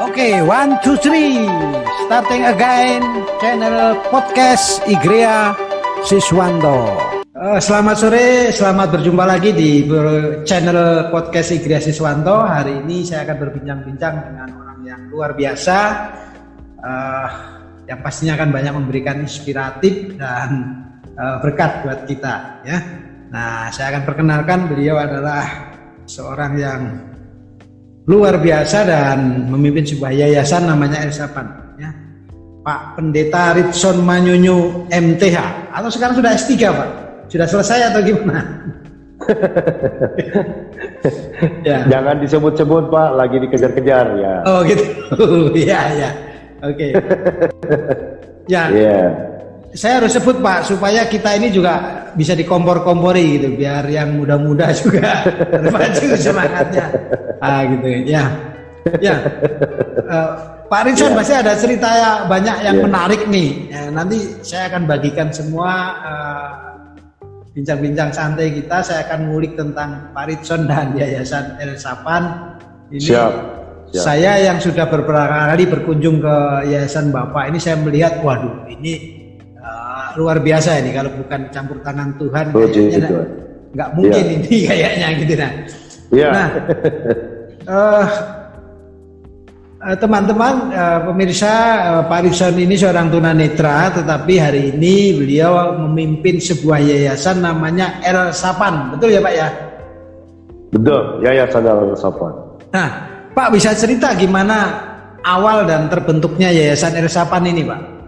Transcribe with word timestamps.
Oke, 0.00 0.40
one, 0.48 0.80
two, 0.80 0.96
three. 0.96 1.44
Starting 2.08 2.48
again, 2.48 3.04
channel 3.36 4.00
podcast 4.08 4.80
Igrea 4.88 5.52
Siswanto. 6.08 6.88
Uh, 7.36 7.60
selamat 7.60 7.96
sore, 8.00 8.48
selamat 8.48 8.96
berjumpa 8.96 9.28
lagi 9.28 9.52
di 9.52 9.84
channel 10.48 11.12
podcast 11.12 11.52
Igrea 11.52 11.84
Siswanto. 11.84 12.32
Hari 12.32 12.80
ini 12.80 13.04
saya 13.04 13.28
akan 13.28 13.44
berbincang-bincang 13.44 14.14
dengan 14.24 14.48
orang 14.56 14.80
yang 14.88 15.00
luar 15.12 15.36
biasa, 15.36 15.78
uh, 16.80 17.28
yang 17.84 18.00
pastinya 18.00 18.40
akan 18.40 18.56
banyak 18.56 18.72
memberikan 18.72 19.20
inspiratif 19.20 20.16
dan 20.16 20.80
uh, 21.12 21.44
berkat 21.44 21.84
buat 21.84 22.08
kita. 22.08 22.64
Ya, 22.64 22.78
nah 23.28 23.68
saya 23.68 24.00
akan 24.00 24.08
perkenalkan 24.08 24.64
beliau 24.64 24.96
adalah 24.96 25.76
seorang 26.08 26.56
yang 26.56 27.09
luar 28.08 28.40
biasa 28.40 28.88
dan 28.88 29.48
memimpin 29.50 29.84
sebuah 29.84 30.12
yayasan 30.14 30.64
namanya 30.64 31.04
Elsapan 31.04 31.46
ya. 31.76 31.90
Pak 32.60 32.96
Pendeta 32.96 33.56
Ritson 33.56 34.04
Manyunyu 34.04 34.88
MTH 34.92 35.36
atau 35.72 35.88
sekarang 35.92 36.16
sudah 36.16 36.32
S3 36.36 36.52
Pak? 36.68 36.90
Sudah 37.28 37.46
selesai 37.48 37.92
atau 37.92 38.00
gimana? 38.04 38.42
Ya. 41.64 41.88
jangan 41.88 42.20
disebut-sebut 42.20 42.92
Pak. 42.92 43.08
Lagi 43.16 43.40
dikejar-kejar 43.40 44.06
ya. 44.20 44.34
Oh 44.44 44.60
gitu. 44.64 44.84
Ya 45.56 45.88
ya. 45.92 46.10
Oke. 46.60 46.92
Okay. 46.92 48.50
ya. 48.52 48.68
Yeah 48.68 49.29
saya 49.74 50.02
harus 50.02 50.12
sebut 50.18 50.42
Pak 50.42 50.66
supaya 50.66 51.06
kita 51.06 51.38
ini 51.38 51.54
juga 51.54 52.02
bisa 52.18 52.34
dikompor-kompori 52.34 53.38
gitu 53.38 53.48
biar 53.54 53.86
yang 53.86 54.18
muda-muda 54.18 54.74
juga 54.82 55.22
terpacu 55.46 56.10
semangatnya 56.18 56.86
ah 57.38 57.62
gitu 57.70 57.86
ya 58.06 58.24
ya 58.98 59.16
uh, 60.10 60.30
Pak 60.66 60.80
Rinson 60.86 61.14
yeah. 61.14 61.18
pasti 61.18 61.34
ada 61.34 61.52
cerita 61.54 61.88
ya 61.90 62.10
banyak 62.26 62.56
yang 62.66 62.76
yeah. 62.78 62.84
menarik 62.86 63.20
nih 63.30 63.50
ya, 63.70 63.82
nanti 63.94 64.18
saya 64.42 64.70
akan 64.74 64.82
bagikan 64.90 65.28
semua 65.30 65.70
uh, 66.02 66.50
bincang-bincang 67.54 68.10
santai 68.14 68.54
kita 68.54 68.82
saya 68.82 69.06
akan 69.06 69.30
ngulik 69.30 69.54
tentang 69.54 70.10
Pak 70.10 70.24
Rinson 70.30 70.66
dan 70.66 70.94
Yayasan 70.98 71.58
El 71.62 71.78
Sapan 71.78 72.54
ini 72.90 73.06
Siap. 73.06 73.32
Siap. 73.90 74.02
saya 74.02 74.38
yang 74.38 74.58
sudah 74.58 74.86
beberapa 74.86 75.50
kali 75.50 75.66
berkunjung 75.66 76.22
ke 76.22 76.36
Yayasan 76.70 77.14
Bapak 77.14 77.50
ini 77.50 77.58
saya 77.62 77.78
melihat 77.78 78.18
waduh 78.22 78.66
ini 78.66 79.19
luar 80.18 80.42
biasa 80.42 80.80
ini 80.82 80.90
kalau 80.94 81.10
bukan 81.14 81.50
campur 81.52 81.78
tangan 81.84 82.16
Tuhan 82.18 82.44
oh, 82.50 82.66
kayaknya 82.66 82.98
gitu. 82.98 83.14
nggak 83.76 83.90
mungkin 83.94 84.24
ya. 84.24 84.34
ini 84.34 84.56
kayaknya 84.70 85.08
gitu 85.20 85.34
nah. 85.36 85.52
Ya. 86.10 86.30
Nah, 86.34 86.48
uh, 87.70 88.06
teman-teman 89.96 90.74
uh, 90.74 90.98
pemirsa 91.08 91.54
uh, 91.88 92.02
Pak 92.04 92.28
Rikson 92.28 92.58
ini 92.60 92.76
seorang 92.76 93.08
tunanetra 93.08 93.94
tetapi 93.96 94.34
hari 94.36 94.62
ini 94.76 95.16
beliau 95.16 95.78
memimpin 95.86 96.36
sebuah 96.36 96.84
yayasan 96.84 97.40
namanya 97.40 98.02
El 98.04 98.34
Sapan 98.36 98.92
betul 98.92 99.16
ya 99.16 99.20
Pak 99.24 99.32
ya 99.32 99.48
betul 100.74 101.02
yayasan 101.24 101.62
El 101.64 101.96
Sapan 101.96 102.32
nah 102.74 102.88
Pak 103.32 103.48
bisa 103.54 103.72
cerita 103.72 104.12
gimana 104.18 104.84
awal 105.24 105.64
dan 105.64 105.88
terbentuknya 105.88 106.52
yayasan 106.52 107.00
El 107.00 107.08
Sapan 107.08 107.48
ini 107.48 107.64
Pak 107.64 107.99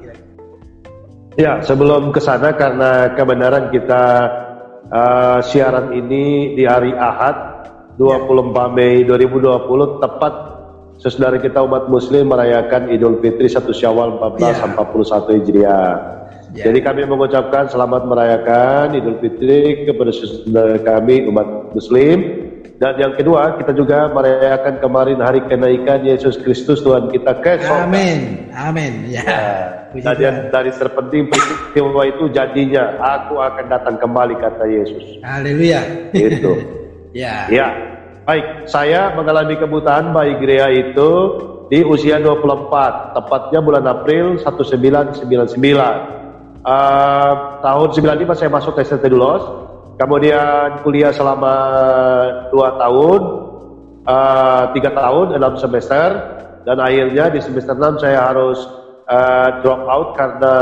Ya, 1.41 1.65
sebelum 1.65 2.13
ke 2.13 2.21
sana 2.21 2.53
karena 2.53 3.17
kebenaran 3.17 3.73
kita 3.73 4.05
uh, 4.93 5.41
siaran 5.41 5.97
ini 5.97 6.53
di 6.53 6.69
hari 6.69 6.93
Ahad 6.93 7.65
24 7.97 8.77
Mei 8.77 9.01
2020 9.09 10.05
tepat 10.05 10.35
sesaudara 11.01 11.41
kita 11.41 11.65
umat 11.65 11.89
muslim 11.89 12.29
merayakan 12.29 12.93
Idul 12.93 13.17
Fitri 13.25 13.49
1 13.49 13.65
Syawal 13.73 14.21
1441 14.21 15.37
Hijriah. 15.41 15.93
Yeah. 16.53 16.69
Jadi 16.69 16.79
kami 16.85 17.09
mengucapkan 17.09 17.65
selamat 17.73 18.05
merayakan 18.05 18.93
Idul 18.93 19.17
Fitri 19.25 19.89
kepada 19.89 20.13
saudara 20.13 20.77
kami 20.85 21.33
umat 21.33 21.73
muslim 21.73 22.42
dan 22.83 22.99
yang 22.99 23.15
kedua, 23.15 23.63
kita 23.63 23.71
juga 23.79 24.11
merayakan 24.11 24.83
kemarin 24.83 25.23
hari 25.23 25.39
kenaikan 25.47 26.03
Yesus 26.03 26.35
Kristus 26.35 26.83
Tuhan 26.83 27.15
kita 27.15 27.39
ke 27.39 27.63
surga. 27.63 27.87
Amin. 27.87 28.51
Amin. 28.51 29.07
Ya. 29.07 29.23
ya. 29.23 30.03
Dan 30.03 30.17
yang 30.19 30.37
dari 30.51 30.75
terpenting 30.75 31.31
peristiwa 31.31 32.03
itu 32.11 32.27
jadinya 32.35 32.99
aku 32.99 33.39
akan 33.39 33.71
datang 33.71 34.03
kembali 34.03 34.35
kata 34.35 34.67
Yesus. 34.67 35.23
Haleluya. 35.23 36.11
Itu. 36.11 36.59
ya. 37.23 37.47
Ya. 37.55 37.71
Baik, 38.27 38.67
saya 38.67 39.15
mengalami 39.15 39.63
kebutaan 39.63 40.11
bayi 40.11 40.35
Grea 40.43 40.67
itu 40.75 41.11
di 41.71 41.87
usia 41.87 42.19
24, 42.19 43.15
tepatnya 43.15 43.63
bulan 43.63 43.87
April 43.87 44.43
1999. 44.43 45.23
Uh, 46.63 47.35
tahun 47.63 47.89
95 47.95 48.39
saya 48.39 48.51
masuk 48.51 48.75
ke 48.75 48.87
STT 48.87 49.11
Dulos 49.11 49.43
Kemudian 50.01 50.81
kuliah 50.81 51.13
selama 51.13 51.55
dua 52.49 52.81
tahun, 52.81 53.21
uh, 54.09 54.63
tiga 54.73 54.91
tahun 54.97 55.37
enam 55.37 55.55
semester, 55.61 56.09
dan 56.65 56.79
akhirnya 56.81 57.29
di 57.29 57.41
semester 57.45 57.77
enam 57.77 58.01
saya 58.01 58.33
harus 58.33 58.65
uh, 59.11 59.61
drop 59.61 59.83
out 59.87 60.09
karena 60.17 60.55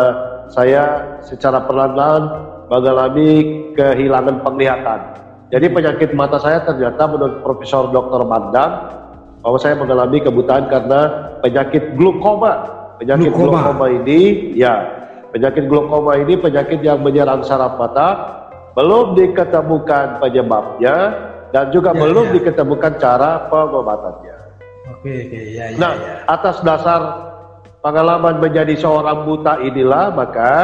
saya 0.51 0.83
secara 1.23 1.63
perlahan-lahan 1.63 2.25
mengalami 2.67 3.31
kehilangan 3.79 4.43
penglihatan. 4.43 5.01
Jadi 5.51 5.67
penyakit 5.67 6.11
mata 6.15 6.39
saya 6.39 6.63
ternyata 6.63 7.11
menurut 7.11 7.43
Profesor 7.43 7.91
Dr. 7.91 8.23
Mandang 8.23 8.73
bahwa 9.43 9.59
saya 9.59 9.75
mengalami 9.75 10.23
kebutaan 10.23 10.71
karena 10.71 11.01
penyakit 11.43 11.99
glukoma. 11.99 12.79
Penyakit 13.01 13.33
glukoma 13.33 13.89
ini, 13.89 14.53
ya, 14.55 14.77
penyakit 15.33 15.67
glukoma 15.67 16.21
ini 16.21 16.37
penyakit 16.37 16.85
yang 16.85 17.01
menyerang 17.01 17.41
saraf 17.41 17.81
mata 17.81 18.40
belum 18.75 19.19
diketemukan 19.19 20.23
penyebabnya 20.23 20.97
dan 21.51 21.75
juga 21.75 21.91
ya, 21.95 21.99
belum 22.07 22.27
ya. 22.31 22.33
diketemukan 22.39 22.93
cara 23.03 23.51
pengobatannya. 23.51 24.37
Oke, 24.99 25.13
oke, 25.27 25.41
ya, 25.51 25.65
ya. 25.75 25.79
Nah, 25.79 25.93
ya. 25.99 26.15
atas 26.31 26.63
dasar 26.63 27.01
pengalaman 27.83 28.39
menjadi 28.39 28.77
seorang 28.77 29.27
buta 29.27 29.59
inilah 29.65 30.13
maka 30.15 30.55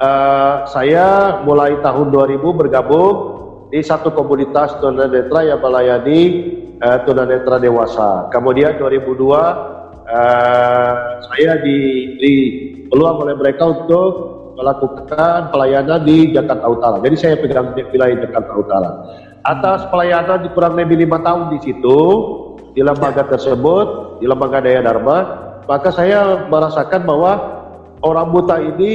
uh, 0.00 0.56
saya 0.70 1.38
mulai 1.44 1.78
tahun 1.84 2.10
2000 2.10 2.40
bergabung 2.40 3.16
di 3.68 3.84
satu 3.84 4.10
komunitas 4.16 4.80
tunanetra 4.80 5.44
yang 5.44 5.60
melayani 5.60 6.20
uh, 6.80 6.98
tunanetra 7.04 7.60
dewasa. 7.60 8.32
Kemudian 8.32 8.80
2002 8.80 8.88
uh, 8.88 9.44
eh, 10.08 10.92
saya 11.28 11.60
di, 11.60 11.78
di 12.16 12.34
peluang 12.88 13.28
oleh 13.28 13.36
mereka 13.36 13.68
untuk 13.68 14.37
melakukan 14.58 15.54
pelayanan 15.54 16.02
di 16.02 16.34
Jakarta 16.34 16.66
Utara. 16.66 16.96
Jadi 16.98 17.14
saya 17.14 17.34
pegang 17.38 17.78
wilayah 17.78 18.18
Jakarta 18.26 18.52
Utara. 18.58 18.90
Atas 19.46 19.86
pelayanan 19.86 20.42
di 20.42 20.50
kurang 20.50 20.74
lebih 20.74 20.98
lima 20.98 21.22
tahun 21.22 21.54
di 21.54 21.58
situ 21.62 21.98
di 22.74 22.82
lembaga 22.82 23.22
tersebut, 23.30 24.18
di 24.18 24.26
lembaga 24.26 24.58
Daya 24.58 24.82
Dharma, 24.82 25.18
maka 25.70 25.94
saya 25.94 26.50
merasakan 26.50 27.06
bahwa 27.06 27.32
orang 28.02 28.34
buta 28.34 28.58
ini 28.58 28.92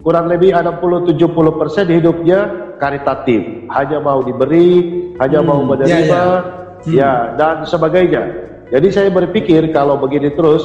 kurang 0.00 0.32
lebih 0.32 0.56
60-70 0.56 1.60
persen 1.60 1.86
hidupnya 1.92 2.40
karitatif, 2.80 3.68
hanya 3.72 3.98
mau 4.00 4.24
diberi, 4.24 5.12
hanya 5.20 5.40
hmm, 5.44 5.48
mau 5.48 5.60
menerima, 5.64 5.92
ya, 5.92 6.24
ya. 6.24 6.24
Hmm. 6.84 6.92
ya 6.92 7.12
dan 7.36 7.56
sebagainya. 7.68 8.22
Jadi 8.66 8.88
saya 8.90 9.08
berpikir 9.14 9.70
kalau 9.70 9.94
begini 9.98 10.34
terus 10.34 10.62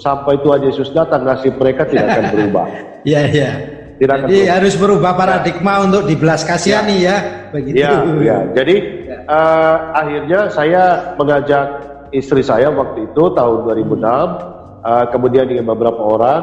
sampai 0.00 0.40
Tuhan 0.40 0.64
Yesus 0.64 0.90
datang 0.96 1.22
nasib 1.22 1.54
mereka 1.60 1.84
tidak 1.84 2.06
akan 2.16 2.24
berubah. 2.32 2.66
Iya 3.02 3.22
iya. 3.34 3.50
Tidak 3.98 4.30
Jadi 4.30 4.46
akan 4.46 4.54
harus 4.62 4.74
berubah 4.78 5.18
paradigma 5.18 5.82
ya. 5.82 5.90
untuk 5.90 6.02
dibelas 6.06 6.46
kasihani 6.46 7.02
ya. 7.02 7.02
ya 7.02 7.16
begitu. 7.50 7.82
Ya, 7.82 7.90
ya. 8.22 8.38
Jadi 8.54 8.76
ya. 8.78 9.16
Uh, 9.26 9.76
akhirnya 9.90 10.40
saya 10.54 10.82
mengajak 11.18 11.66
istri 12.14 12.46
saya 12.46 12.70
waktu 12.70 13.10
itu 13.10 13.22
tahun 13.34 13.66
2006 13.66 14.06
uh, 14.06 14.22
eh, 14.86 15.04
kemudian 15.10 15.50
dengan 15.50 15.74
beberapa 15.74 15.98
orang, 15.98 16.42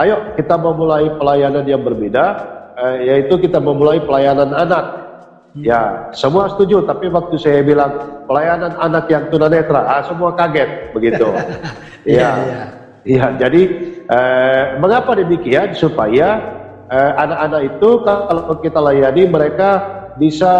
ayo 0.00 0.32
kita 0.40 0.56
memulai 0.56 1.12
pelayanan 1.20 1.68
yang 1.68 1.84
berbeda 1.84 2.24
uh, 2.80 2.96
yaitu 3.04 3.36
kita 3.36 3.60
memulai 3.60 4.00
pelayanan 4.00 4.56
anak. 4.56 5.07
Ya, 5.56 6.12
semua 6.12 6.52
setuju. 6.52 6.84
Tapi 6.84 7.08
waktu 7.08 7.40
saya 7.40 7.64
bilang 7.64 8.24
pelayanan 8.28 8.76
anak 8.78 9.08
yang 9.08 9.32
tunanetra, 9.32 9.80
ah, 9.80 10.02
semua 10.04 10.36
kaget 10.36 10.92
begitu. 10.92 11.28
Iya, 12.08 12.24
ya. 12.24 12.32
iya. 12.40 12.62
Iya, 13.04 13.26
jadi 13.36 13.62
eh, 14.06 14.64
mengapa 14.80 15.12
demikian? 15.12 15.76
Supaya 15.76 16.40
eh, 16.88 17.12
anak-anak 17.20 17.60
eh, 17.60 17.68
itu 17.68 17.90
kalau 18.00 18.56
kita 18.64 18.80
layani 18.80 19.28
mereka 19.28 19.70
bisa 20.16 20.52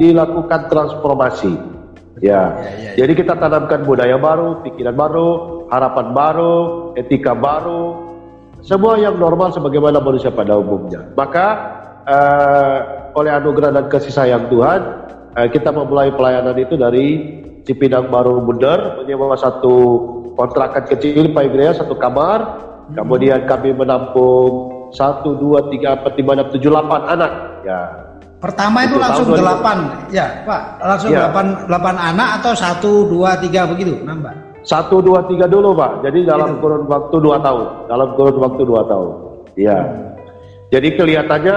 dilakukan 0.00 0.72
transformasi. 0.72 1.54
Ya, 2.22 2.56
ya, 2.56 2.56
ya, 2.56 2.72
ya. 2.78 2.90
jadi 3.04 3.12
kita 3.20 3.34
tanamkan 3.36 3.84
budaya 3.84 4.16
baru, 4.16 4.62
pikiran 4.64 4.94
baru, 4.94 5.30
harapan 5.68 6.14
baru, 6.14 6.56
etika 6.94 7.34
baru, 7.34 8.14
semua 8.64 8.96
yang 8.96 9.18
normal 9.18 9.52
sebagaimana 9.52 10.00
manusia 10.00 10.32
pada 10.32 10.56
umumnya. 10.56 11.04
Maka 11.18 11.46
eh, 12.06 12.78
oleh 13.14 13.30
anugerah 13.32 13.70
dan 13.70 13.86
kasih 13.86 14.12
sayang 14.12 14.50
Tuhan, 14.50 14.80
eh, 15.38 15.48
kita 15.50 15.70
memulai 15.70 16.10
pelayanan 16.14 16.54
itu 16.58 16.74
dari 16.74 17.06
Cipinang 17.64 18.12
Baru 18.12 18.44
Bundar 18.44 19.00
menyewa 19.00 19.32
satu 19.38 19.74
kontrakan 20.36 20.84
kecil 20.84 21.32
Pak 21.32 21.44
Igrea 21.48 21.72
satu 21.72 21.96
kamar, 21.96 22.40
hmm. 22.90 22.94
kemudian 22.98 23.48
kami 23.48 23.72
menampung 23.72 24.74
satu, 24.94 25.34
dua, 25.34 25.66
tiga, 25.72 25.98
empat, 25.98 26.14
lima, 26.14 26.38
enam, 26.38 26.48
tujuh, 26.54 26.70
delapan 26.70 27.02
anak. 27.18 27.32
Ya. 27.66 27.80
Pertama 28.38 28.84
itu, 28.84 28.94
itu 28.94 28.96
langsung 29.00 29.26
delapan, 29.32 29.76
ya 30.12 30.26
Pak, 30.44 30.62
langsung 30.84 31.10
ya. 31.10 31.18
delapan, 31.24 31.46
delapan 31.64 31.94
anak 31.96 32.28
atau 32.42 32.52
satu, 32.52 32.92
dua, 33.08 33.40
tiga 33.40 33.64
begitu 33.64 34.04
nambah? 34.04 34.60
Satu, 34.64 35.00
dua, 35.00 35.24
tiga 35.28 35.48
dulu 35.48 35.72
Pak. 35.76 36.04
Jadi 36.04 36.28
dalam 36.28 36.56
itu. 36.56 36.60
kurun 36.60 36.84
waktu 36.88 37.16
dua 37.20 37.36
tahun, 37.40 37.88
dalam 37.88 38.08
kurun 38.16 38.36
waktu 38.40 38.62
dua 38.64 38.82
tahun. 38.84 39.10
Ya. 39.56 39.78
Hmm. 39.80 40.12
Jadi 40.72 40.88
kelihatannya 40.96 41.56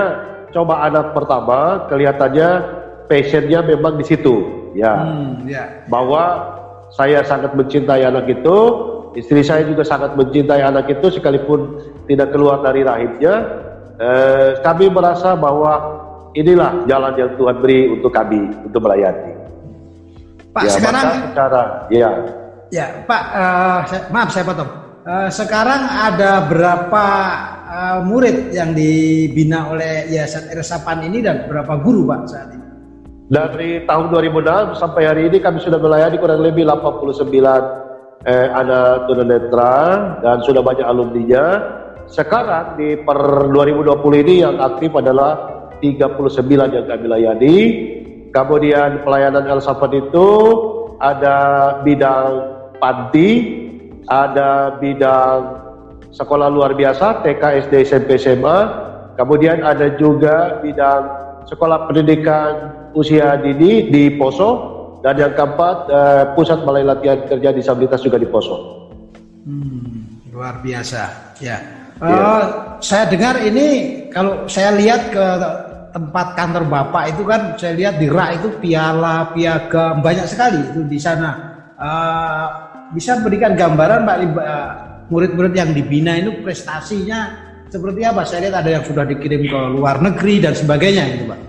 coba 0.57 0.89
anak 0.89 1.13
pertama, 1.13 1.85
kelihatannya 1.85 2.49
passionnya 3.05 3.61
memang 3.61 4.01
di 4.01 4.05
situ, 4.09 4.35
ya. 4.73 5.05
Hmm, 5.05 5.45
ya. 5.45 5.85
Bahwa 5.85 6.57
saya 6.97 7.21
sangat 7.21 7.53
mencintai 7.53 8.01
anak 8.01 8.25
itu, 8.25 8.57
istri 9.13 9.45
saya 9.45 9.61
juga 9.69 9.85
sangat 9.85 10.17
mencintai 10.17 10.65
anak 10.65 10.89
itu 10.89 11.13
sekalipun 11.13 11.77
tidak 12.09 12.33
keluar 12.33 12.65
dari 12.65 12.81
rahimnya. 12.81 13.35
Eh, 13.97 14.49
kami 14.65 14.89
merasa 14.89 15.37
bahwa 15.37 16.01
inilah 16.33 16.85
jalan 16.85 17.13
yang 17.17 17.31
Tuhan 17.37 17.57
beri 17.61 17.97
untuk 17.97 18.13
kami 18.13 18.49
untuk 18.65 18.81
melayani. 18.81 19.33
Pak 20.53 20.63
ya, 20.65 20.71
sekarang 20.73 21.05
secara 21.33 21.61
ya. 21.93 22.09
Ya 22.67 22.85
Pak, 23.07 23.23
uh, 23.31 23.79
saya, 23.87 24.01
maaf 24.11 24.29
saya 24.33 24.43
potong. 24.43 24.69
Uh, 25.07 25.29
sekarang 25.31 25.81
ada 25.87 26.43
berapa 26.51 27.05
uh, 27.67 27.99
murid 28.07 28.55
yang 28.55 28.71
dibina 28.71 29.67
oleh 29.69 30.07
Yayasan 30.07 30.49
Irsapan 30.55 31.03
ini 31.05 31.19
dan 31.21 31.45
berapa 31.51 31.77
guru 31.83 32.07
Pak 32.07 32.21
saat 32.31 32.49
ini? 32.55 32.65
Dari 33.27 33.83
tahun 33.83 34.07
2006 34.07 34.79
sampai 34.79 35.03
hari 35.03 35.27
ini 35.27 35.43
kami 35.43 35.59
sudah 35.59 35.75
melayani 35.75 36.15
kurang 36.15 36.39
lebih 36.39 36.63
89 36.63 37.27
eh, 38.23 38.47
anak 38.55 39.11
tunanetra 39.11 39.75
dan 40.23 40.39
sudah 40.47 40.63
banyak 40.63 40.87
alumninya. 40.87 41.45
Sekarang 42.07 42.79
di 42.79 42.95
per 43.03 43.51
2020 43.51 44.23
ini 44.23 44.33
yang 44.47 44.55
aktif 44.63 44.95
adalah 44.95 45.59
39 45.83 46.39
yang 46.71 46.85
kami 46.87 47.05
layani. 47.11 47.57
Kemudian 48.31 49.03
pelayanan 49.03 49.43
El 49.43 49.59
itu 49.99 50.29
ada 51.03 51.37
bidang 51.83 52.31
panti, 52.79 53.31
ada 54.07 54.79
bidang 54.79 55.66
sekolah 56.17 56.49
luar 56.49 56.73
biasa, 56.73 57.21
TK, 57.21 57.69
SD, 57.69 57.73
SMP, 57.85 58.17
SMA. 58.17 58.57
Kemudian 59.13 59.61
ada 59.61 59.93
juga 59.97 60.57
bidang 60.61 61.03
sekolah 61.45 61.85
pendidikan 61.89 62.73
usia 62.97 63.37
dini 63.37 63.89
di 63.89 64.13
Poso 64.17 64.75
dan 65.05 65.17
yang 65.17 65.33
keempat 65.37 65.77
eh, 65.89 66.23
pusat 66.33 66.65
balai 66.65 66.81
latihan 66.81 67.21
kerja 67.29 67.53
disabilitas 67.53 68.01
juga 68.01 68.17
di 68.17 68.25
Poso. 68.29 68.89
Hmm, 69.45 70.25
luar 70.33 70.59
biasa, 70.65 71.37
ya. 71.37 71.57
Yeah. 71.57 71.61
Uh, 71.97 72.77
saya 72.77 73.09
dengar 73.09 73.41
ini 73.41 74.05
kalau 74.13 74.45
saya 74.45 74.69
lihat 74.77 75.09
ke 75.09 75.25
tempat 75.89 76.37
kantor 76.37 76.69
bapak 76.69 77.09
itu 77.09 77.25
kan 77.25 77.57
saya 77.57 77.73
lihat 77.73 77.97
di 77.97 78.05
rak 78.05 78.37
itu 78.37 78.53
piala, 78.61 79.33
piagam 79.33 80.05
banyak 80.05 80.29
sekali 80.29 80.61
itu 80.61 80.85
di 80.85 81.01
sana. 81.01 81.57
Uh, 81.73 82.45
bisa 82.93 83.17
berikan 83.25 83.57
gambaran 83.57 84.05
Pak 84.05 84.17
murid-murid 85.07 85.53
yang 85.55 85.71
dibina 85.71 86.15
itu 86.19 86.43
prestasinya 86.43 87.47
seperti 87.67 88.01
apa? 88.07 88.23
Saya 88.23 88.47
lihat 88.47 88.55
ada 88.63 88.69
yang 88.79 88.83
sudah 88.83 89.03
dikirim 89.03 89.47
ke 89.47 89.59
luar 89.75 89.99
negeri 89.99 90.39
dan 90.39 90.53
sebagainya 90.55 91.03
itu, 91.15 91.23
Pak. 91.27 91.39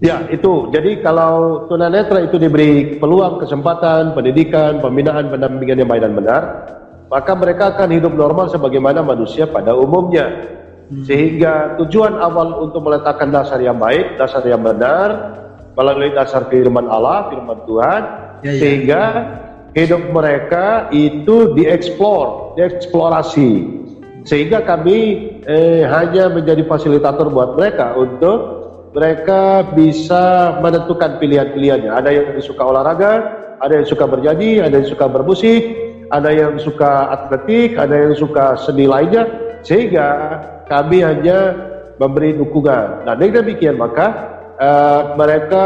Ya, 0.00 0.24
itu. 0.32 0.72
Jadi 0.72 1.04
kalau 1.04 1.68
tunanetra 1.68 2.24
itu 2.24 2.40
diberi 2.40 2.96
peluang, 2.96 3.36
kesempatan, 3.36 4.16
pendidikan, 4.16 4.80
pembinaan, 4.80 5.28
pendampingan 5.28 5.84
yang 5.84 5.90
baik 5.92 6.02
dan 6.08 6.14
benar, 6.16 6.42
maka 7.12 7.36
mereka 7.36 7.76
akan 7.76 7.92
hidup 7.92 8.16
normal 8.16 8.48
sebagaimana 8.48 9.04
manusia 9.04 9.44
pada 9.44 9.76
umumnya. 9.76 10.56
Hmm. 10.88 11.04
Sehingga 11.04 11.76
tujuan 11.84 12.16
awal 12.16 12.64
untuk 12.64 12.80
meletakkan 12.80 13.28
dasar 13.28 13.60
yang 13.60 13.76
baik, 13.76 14.16
dasar 14.16 14.40
yang 14.48 14.64
benar, 14.64 15.36
melalui 15.76 16.16
dasar 16.16 16.48
firman 16.48 16.88
Allah, 16.88 17.28
firman 17.28 17.60
Tuhan, 17.68 18.02
ya, 18.40 18.50
ya. 18.50 18.52
sehingga 18.56 19.02
hidup 19.76 20.02
mereka 20.10 20.90
itu 20.90 21.54
dieksplor, 21.54 22.58
dieksplorasi 22.58 23.80
sehingga 24.26 24.60
kami 24.64 25.30
eh, 25.48 25.82
hanya 25.88 26.28
menjadi 26.28 26.66
fasilitator 26.68 27.32
buat 27.32 27.56
mereka 27.56 27.96
untuk 27.96 28.38
mereka 28.90 29.70
bisa 29.70 30.58
menentukan 30.58 31.22
pilihan-pilihannya. 31.22 31.90
Ada 31.94 32.10
yang 32.10 32.26
suka 32.42 32.62
olahraga, 32.66 33.12
ada 33.62 33.80
yang 33.80 33.86
suka 33.86 34.04
berjadi, 34.10 34.66
ada 34.66 34.82
yang 34.82 34.88
suka 34.90 35.06
bermusik, 35.06 35.62
ada 36.10 36.30
yang 36.34 36.58
suka 36.58 37.06
atletik, 37.14 37.78
ada 37.78 37.94
yang 37.94 38.14
suka 38.18 38.58
seni 38.58 38.90
lainnya, 38.90 39.30
sehingga 39.62 40.06
kami 40.66 41.06
hanya 41.06 41.54
memberi 42.02 42.34
dukungan. 42.34 43.06
Nah, 43.06 43.14
dengan 43.14 43.46
demikian 43.46 43.78
maka 43.78 44.39
uh, 44.60 45.16
mereka 45.16 45.64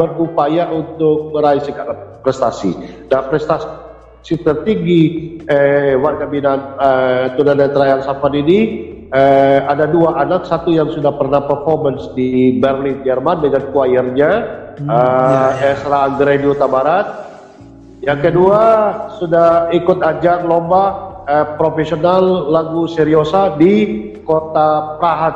berupaya 0.00 0.72
untuk 0.72 1.36
meraih 1.36 1.60
segala 1.60 1.94
prestasi. 2.24 2.72
Dan 3.06 3.28
prestasi 3.28 3.92
si 4.22 4.38
tertinggi 4.38 5.02
eh, 5.50 5.98
warga 5.98 6.30
binaan 6.30 6.60
eh, 6.78 7.24
tunanetra 7.34 7.84
yang 7.90 8.02
Safan 8.06 8.38
ini 8.38 8.58
eh, 9.10 9.58
ada 9.66 9.90
dua 9.90 10.22
anak, 10.22 10.46
satu 10.46 10.70
yang 10.70 10.88
sudah 10.94 11.10
pernah 11.18 11.42
performance 11.44 12.06
di 12.14 12.56
Berlin, 12.62 13.02
Jerman 13.02 13.42
dengan 13.42 13.62
choirnya 13.74 14.30
hmm, 14.78 14.88
eh, 14.88 14.94
ya, 14.94 15.46
ya. 15.58 15.72
Esra 15.74 15.98
Anggreni 16.06 16.48
Barat. 16.54 17.06
Yang 18.02 18.20
kedua 18.30 18.60
sudah 19.18 19.70
ikut 19.74 19.98
ajang 20.02 20.46
lomba 20.46 20.84
eh, 21.26 21.46
profesional 21.58 22.50
lagu 22.50 22.86
seriosa 22.86 23.58
di 23.58 24.10
kota 24.22 24.98
Praha, 25.02 25.30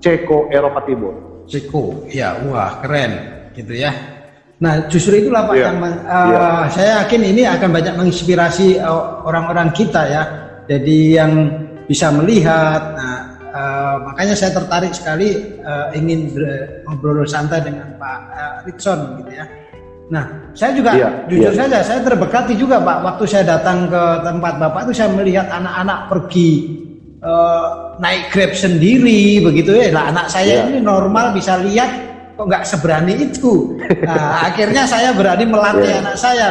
Ceko, 0.00 0.48
Eropa 0.48 0.80
Timur. 0.88 1.33
Ceko, 1.44 2.08
ya, 2.08 2.40
wah 2.48 2.80
keren, 2.80 3.12
gitu 3.52 3.76
ya. 3.76 4.14
Nah, 4.62 4.86
justru 4.86 5.20
itulah 5.20 5.44
Pak 5.50 5.54
yeah. 5.58 5.66
yang 5.66 5.78
uh, 5.82 5.92
yeah. 6.06 6.62
saya 6.70 6.90
yakin 7.02 7.22
ini 7.26 7.42
akan 7.44 7.68
banyak 7.74 7.94
menginspirasi 7.98 8.78
eh, 8.78 9.02
orang-orang 9.26 9.74
kita 9.74 10.02
ya. 10.06 10.22
Jadi 10.64 11.20
yang 11.20 11.32
bisa 11.84 12.08
melihat. 12.14 12.80
Nah, 12.96 13.18
uh, 13.52 13.96
makanya 14.08 14.32
saya 14.32 14.56
tertarik 14.56 14.96
sekali 14.96 15.58
uh, 15.60 15.92
ingin 15.92 16.32
ngobrol 16.88 17.26
santai 17.28 17.60
dengan 17.60 17.92
Pak 18.00 18.20
uh, 18.32 18.56
Ritson 18.64 19.20
gitu 19.20 19.32
ya. 19.36 19.44
Nah, 20.08 20.24
saya 20.52 20.72
juga 20.76 20.90
yeah. 20.96 21.12
jujur 21.28 21.52
yeah. 21.52 21.60
saja 21.64 21.78
saya 21.80 22.00
terberkati 22.04 22.54
juga 22.56 22.80
Pak 22.80 22.98
waktu 23.04 23.24
saya 23.24 23.44
datang 23.56 23.88
ke 23.88 24.02
tempat 24.24 24.54
Bapak 24.60 24.80
itu 24.88 24.92
saya 25.00 25.10
melihat 25.12 25.48
anak-anak 25.48 25.98
pergi 26.12 26.50
uh, 27.24 27.96
naik 27.98 28.30
Grab 28.30 28.52
sendiri 28.52 29.40
begitu 29.40 29.72
ya. 29.74 29.90
Lah 29.90 30.12
anak 30.12 30.26
saya 30.30 30.64
yeah. 30.64 30.68
ini 30.70 30.78
normal 30.84 31.32
bisa 31.32 31.58
lihat 31.58 31.90
kok 32.36 32.46
nggak 32.46 32.64
seberani 32.68 33.14
itu. 33.32 33.74
Nah, 34.04 34.52
akhirnya 34.52 34.84
saya 34.84 35.16
berani 35.16 35.48
melatih 35.48 35.90
yeah. 35.90 36.02
anak 36.04 36.16
saya. 36.20 36.46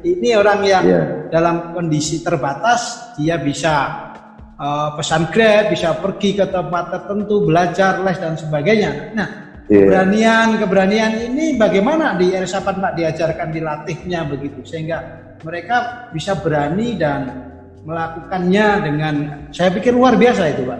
Ini 0.00 0.28
orang 0.36 0.60
yang 0.66 0.84
yeah. 0.84 1.04
dalam 1.30 1.76
kondisi 1.76 2.24
terbatas, 2.24 3.12
dia 3.20 3.36
bisa 3.36 4.08
uh, 4.58 4.96
pesan 4.96 5.28
grab, 5.30 5.70
bisa 5.70 5.94
pergi 6.00 6.34
ke 6.40 6.48
tempat 6.48 6.84
tertentu, 6.90 7.46
belajar 7.46 8.00
les 8.02 8.18
dan 8.18 8.34
sebagainya. 8.34 9.12
Nah, 9.14 9.28
yeah. 9.68 9.86
keberanian 9.86 10.46
keberanian 10.58 11.12
ini 11.30 11.54
bagaimana 11.54 12.16
di 12.16 12.32
R8 12.32 12.66
Pak 12.80 12.92
diajarkan 12.96 13.48
dilatihnya 13.54 14.20
begitu 14.26 14.64
sehingga 14.66 14.98
mereka 15.40 16.08
bisa 16.12 16.36
berani 16.36 17.00
dan 17.00 17.49
melakukannya 17.84 18.66
dengan 18.84 19.14
saya 19.50 19.72
pikir 19.72 19.96
luar 19.96 20.16
biasa 20.16 20.42
itu 20.52 20.62
Pak. 20.68 20.78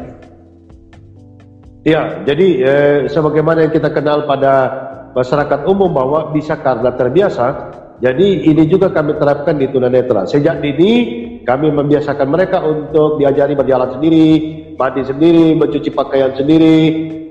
Ya, 1.80 2.20
jadi 2.28 2.48
eh, 2.60 2.98
sebagaimana 3.08 3.64
yang 3.64 3.72
kita 3.72 3.88
kenal 3.88 4.28
pada 4.28 4.68
masyarakat 5.16 5.64
umum 5.64 5.88
bahwa 5.88 6.28
bisa 6.28 6.60
karena 6.60 6.92
terbiasa, 6.92 7.72
jadi 8.04 8.44
ini 8.52 8.68
juga 8.68 8.92
kami 8.92 9.16
terapkan 9.16 9.56
di 9.56 9.64
tunanetra. 9.72 10.28
Sejak 10.28 10.60
dini 10.60 10.92
kami 11.48 11.72
membiasakan 11.72 12.28
mereka 12.28 12.60
untuk 12.60 13.16
diajari 13.16 13.56
berjalan 13.56 13.96
sendiri, 13.96 14.28
mandi 14.76 15.02
sendiri, 15.08 15.56
mencuci 15.56 15.88
pakaian 15.88 16.36
sendiri, 16.36 16.76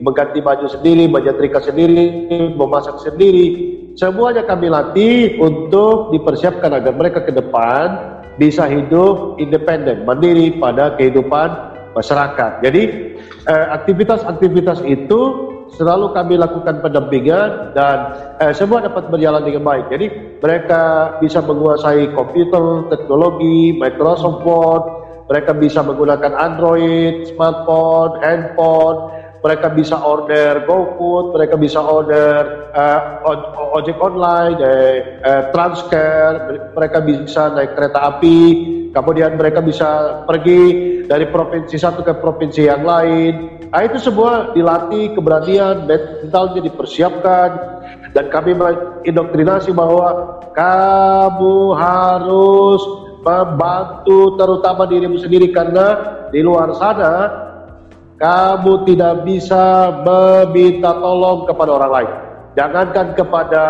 mengganti 0.02 0.42
baju 0.42 0.66
sendiri, 0.66 1.06
menyetrika 1.06 1.62
sendiri, 1.62 2.26
memasak 2.58 2.98
sendiri. 3.06 3.70
Semuanya 3.94 4.46
kami 4.50 4.70
latih 4.72 5.38
untuk 5.38 6.10
dipersiapkan 6.10 6.74
agar 6.74 6.94
mereka 6.98 7.22
ke 7.22 7.36
depan 7.36 8.19
bisa 8.40 8.66
hidup 8.66 9.36
independen, 9.38 10.08
mandiri 10.08 10.56
pada 10.56 10.96
kehidupan 10.96 11.52
masyarakat. 11.94 12.64
Jadi 12.64 12.84
eh, 13.46 13.68
aktivitas-aktivitas 13.76 14.82
itu 14.88 15.52
selalu 15.76 16.16
kami 16.16 16.40
lakukan 16.40 16.80
pendampingan 16.80 17.76
dan 17.76 17.98
eh, 18.40 18.56
semua 18.56 18.80
dapat 18.80 19.12
berjalan 19.12 19.44
dengan 19.44 19.68
baik. 19.68 19.92
Jadi 19.92 20.08
mereka 20.40 21.14
bisa 21.20 21.44
menguasai 21.44 22.16
komputer, 22.16 22.88
teknologi, 22.88 23.76
Microsoft 23.76 24.48
Word, 24.48 24.84
mereka 25.30 25.52
bisa 25.54 25.86
menggunakan 25.86 26.34
Android, 26.34 27.28
smartphone, 27.30 28.18
handphone, 28.24 29.14
mereka 29.40 29.72
bisa 29.72 29.96
order 29.96 30.68
GoFood, 30.68 31.36
mereka 31.36 31.56
bisa 31.56 31.80
order 31.80 32.70
uh, 32.76 33.24
ojek 33.80 33.96
online, 34.00 34.60
uh, 35.24 35.44
transfer, 35.56 36.30
mereka 36.76 37.00
bisa 37.00 37.52
naik 37.56 37.76
kereta 37.76 38.00
api, 38.16 38.40
kemudian 38.92 39.40
mereka 39.40 39.64
bisa 39.64 40.22
pergi 40.28 40.62
dari 41.08 41.26
provinsi 41.32 41.76
satu 41.80 42.04
ke 42.04 42.14
provinsi 42.20 42.68
yang 42.68 42.84
lain. 42.84 43.64
Nah, 43.70 43.86
itu 43.86 44.02
semua 44.02 44.52
dilatih 44.52 45.14
keberanian, 45.14 45.86
mentalnya 45.86 46.60
dipersiapkan, 46.60 47.50
dan 48.12 48.26
kami 48.34 48.58
mengindoktrinasi 48.58 49.72
bahwa 49.72 50.42
kamu 50.58 51.78
harus 51.78 52.82
membantu 53.22 54.40
terutama 54.40 54.88
dirimu 54.90 55.20
sendiri 55.20 55.52
karena 55.52 56.18
di 56.34 56.40
luar 56.42 56.72
sana 56.76 57.30
kamu 58.20 58.84
tidak 58.84 59.24
bisa 59.24 59.64
meminta 60.04 60.92
tolong 60.92 61.48
kepada 61.48 61.72
orang 61.80 61.92
lain. 61.92 62.12
Jangankan 62.60 63.16
kepada 63.16 63.64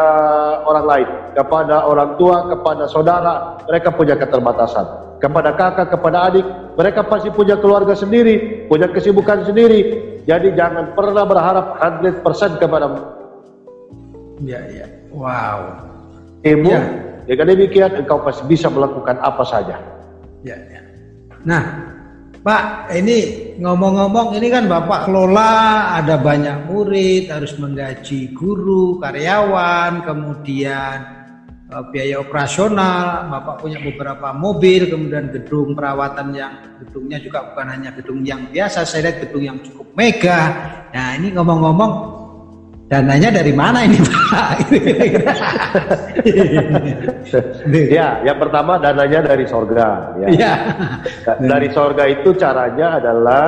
orang 0.65 0.85
lain, 0.89 1.07
kepada 1.37 1.85
orang 1.85 2.17
tua, 2.17 2.49
kepada 2.49 2.89
saudara, 2.89 3.61
mereka 3.69 3.93
punya 3.93 4.17
keterbatasan. 4.17 5.05
Kepada 5.21 5.53
kakak, 5.53 5.93
kepada 5.93 6.31
adik, 6.31 6.47
mereka 6.73 7.05
pasti 7.05 7.29
punya 7.29 7.59
keluarga 7.61 7.93
sendiri, 7.93 8.65
punya 8.65 8.89
kesibukan 8.89 9.45
sendiri. 9.45 9.81
Jadi 10.25 10.57
jangan 10.57 10.97
pernah 10.97 11.27
berharap 11.27 11.77
100% 12.01 12.57
kepada 12.57 12.87
Ya, 14.39 14.63
ya. 14.71 14.87
Wow. 15.11 15.83
Ibu, 16.47 16.71
ya. 16.71 16.79
dengan 17.27 17.51
demikian 17.51 17.91
engkau 17.99 18.23
pasti 18.23 18.47
bisa 18.47 18.71
melakukan 18.71 19.19
apa 19.19 19.43
saja. 19.43 19.75
Ya, 20.41 20.55
ya. 20.55 20.79
Nah, 21.43 21.63
Pak, 22.39 22.87
ini 22.95 23.51
ngomong-ngomong 23.59 24.31
ini 24.39 24.47
kan 24.47 24.71
Bapak 24.71 25.11
kelola 25.11 25.91
ada 25.99 26.15
banyak 26.15 26.71
murid, 26.71 27.27
harus 27.27 27.51
menggaji 27.59 28.31
guru, 28.31 28.95
karyawan, 28.95 30.07
kemudian 30.07 30.97
uh, 31.67 31.83
biaya 31.91 32.23
operasional, 32.23 33.27
Bapak 33.27 33.59
punya 33.59 33.83
beberapa 33.83 34.31
mobil, 34.31 34.87
kemudian 34.87 35.35
gedung 35.35 35.75
perawatan 35.75 36.31
yang 36.31 36.63
gedungnya 36.79 37.19
juga 37.19 37.51
bukan 37.51 37.67
hanya 37.75 37.91
gedung 37.91 38.23
yang 38.23 38.47
biasa, 38.47 38.87
saya 38.87 39.11
lihat 39.11 39.27
gedung 39.27 39.43
yang 39.43 39.59
cukup 39.59 39.91
mega. 39.99 40.41
Nah, 40.95 41.19
ini 41.19 41.35
ngomong-ngomong 41.35 42.18
dananya 42.89 43.29
dari 43.29 43.53
mana 43.53 43.85
ini 43.85 44.01
Pak? 44.01 44.49
ya, 47.69 48.25
yang 48.25 48.37
pertama 48.41 48.81
dananya 48.81 49.29
dari 49.29 49.45
sorga. 49.45 50.17
Ya. 50.17 50.27
ya. 50.33 50.53
Dari 51.37 51.69
sorga 51.69 52.09
itu 52.09 52.33
caranya 52.33 52.97
adalah 52.97 53.47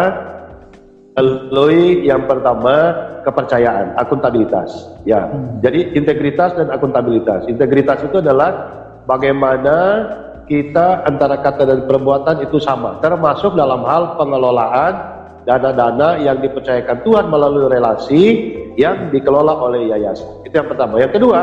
melalui 1.17 2.05
yang 2.07 2.29
pertama 2.29 2.93
kepercayaan, 3.25 3.97
akuntabilitas. 3.97 4.69
Ya, 5.03 5.27
hmm. 5.27 5.59
jadi 5.65 5.97
integritas 5.97 6.55
dan 6.55 6.69
akuntabilitas. 6.69 7.49
Integritas 7.49 8.05
itu 8.05 8.21
adalah 8.21 8.69
bagaimana 9.09 9.77
kita 10.45 11.03
antara 11.09 11.41
kata 11.41 11.65
dan 11.65 11.89
perbuatan 11.89 12.45
itu 12.45 12.61
sama, 12.61 13.01
termasuk 13.01 13.57
dalam 13.57 13.81
hal 13.89 14.15
pengelolaan 14.21 14.93
dana-dana 15.45 16.21
yang 16.21 16.37
dipercayakan 16.37 17.01
Tuhan 17.01 17.25
melalui 17.33 17.65
relasi 17.65 18.23
yang 18.79 19.11
dikelola 19.11 19.55
oleh 19.57 19.91
yayasan. 19.91 20.43
Itu 20.47 20.55
yang 20.59 20.69
pertama. 20.71 20.99
Yang 20.99 21.19
kedua, 21.19 21.39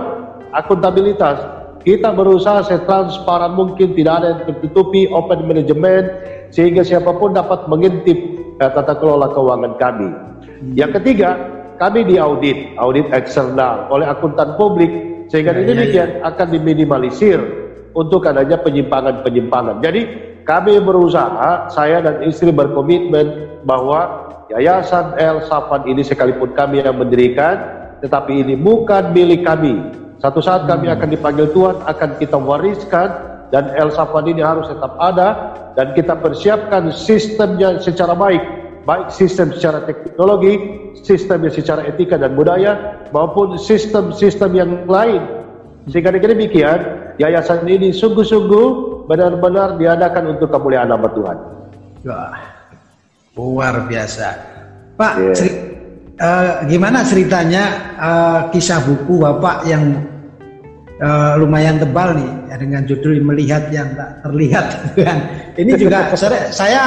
akuntabilitas. 0.52 1.38
Kita 1.82 2.12
berusaha 2.12 2.66
setransparan 2.66 3.54
mungkin, 3.54 3.94
tidak 3.94 4.14
ada 4.20 4.26
yang 4.34 4.40
tertutupi, 4.50 5.08
open 5.08 5.46
management, 5.46 6.10
sehingga 6.52 6.82
siapa 6.84 7.14
pun 7.16 7.32
dapat 7.32 7.64
mengintip 7.70 8.18
eh, 8.60 8.70
tata 8.72 8.98
kelola 8.98 9.30
keuangan 9.32 9.72
kami. 9.78 10.10
Hmm. 10.10 10.74
Yang 10.74 11.00
ketiga, 11.00 11.38
kami 11.78 12.04
diaudit, 12.04 12.74
audit 12.76 13.06
eksternal 13.14 13.86
oleh 13.88 14.04
akuntan 14.04 14.58
publik, 14.58 14.90
sehingga 15.30 15.54
ya, 15.54 15.62
ini 15.64 15.84
ya, 15.94 16.04
ya. 16.04 16.04
akan 16.26 16.46
diminimalisir 16.50 17.38
untuk 17.94 18.26
adanya 18.26 18.58
penyimpangan-penyimpangan. 18.60 19.78
Jadi 19.80 20.00
kami 20.42 20.82
berusaha, 20.82 21.70
saya 21.70 22.02
dan 22.02 22.26
istri 22.26 22.50
berkomitmen 22.50 23.60
bahwa 23.62 24.28
Yayasan 24.48 25.20
El 25.20 25.44
Safan 25.44 25.84
ini 25.84 26.00
sekalipun 26.00 26.56
kami 26.56 26.80
yang 26.80 26.96
mendirikan, 26.96 27.60
tetapi 28.00 28.40
ini 28.40 28.56
bukan 28.56 29.12
milik 29.12 29.44
kami. 29.44 29.92
Satu 30.18 30.40
saat 30.40 30.64
kami 30.64 30.88
hmm. 30.88 30.96
akan 30.96 31.08
dipanggil 31.12 31.46
Tuhan, 31.52 31.76
akan 31.84 32.10
kita 32.16 32.40
wariskan 32.40 33.08
dan 33.52 33.68
El 33.76 33.92
Safan 33.92 34.24
ini 34.24 34.40
harus 34.40 34.72
tetap 34.72 34.96
ada 34.96 35.52
dan 35.76 35.92
kita 35.92 36.16
persiapkan 36.16 36.88
sistemnya 36.90 37.76
secara 37.76 38.16
baik, 38.16 38.40
baik 38.88 39.12
sistem 39.12 39.52
secara 39.52 39.84
teknologi, 39.84 40.80
sistemnya 41.04 41.52
secara 41.52 41.84
etika 41.84 42.16
dan 42.16 42.32
budaya 42.32 43.04
maupun 43.12 43.60
sistem-sistem 43.60 44.50
yang 44.56 44.70
lain. 44.88 45.44
Sehingga 45.92 46.08
dengan 46.12 46.36
demikian, 46.36 46.78
yayasan 47.20 47.68
ini 47.68 47.92
sungguh-sungguh 47.92 48.66
benar-benar 49.08 49.76
diadakan 49.76 50.36
untuk 50.36 50.52
kemuliaan 50.52 50.88
nama 50.88 51.08
Tuhan. 51.08 51.36
Wah, 52.04 52.57
luar 53.38 53.86
biasa. 53.86 54.28
Pak, 54.98 55.14
yeah. 55.14 55.34
ceri 55.38 55.50
uh, 56.18 56.66
gimana 56.66 57.06
ceritanya 57.06 57.94
uh, 57.94 58.40
kisah 58.50 58.82
buku 58.82 59.22
Bapak 59.22 59.62
yang 59.70 59.94
uh, 60.98 61.38
lumayan 61.38 61.78
tebal 61.78 62.18
nih 62.18 62.30
ya, 62.50 62.56
dengan 62.58 62.82
judul 62.82 63.22
melihat 63.22 63.70
yang 63.70 63.94
tak 63.94 64.26
terlihat 64.26 64.66
kan. 65.06 65.18
Ini 65.54 65.72
juga 65.78 66.10
saya, 66.18 66.50
saya 66.50 66.82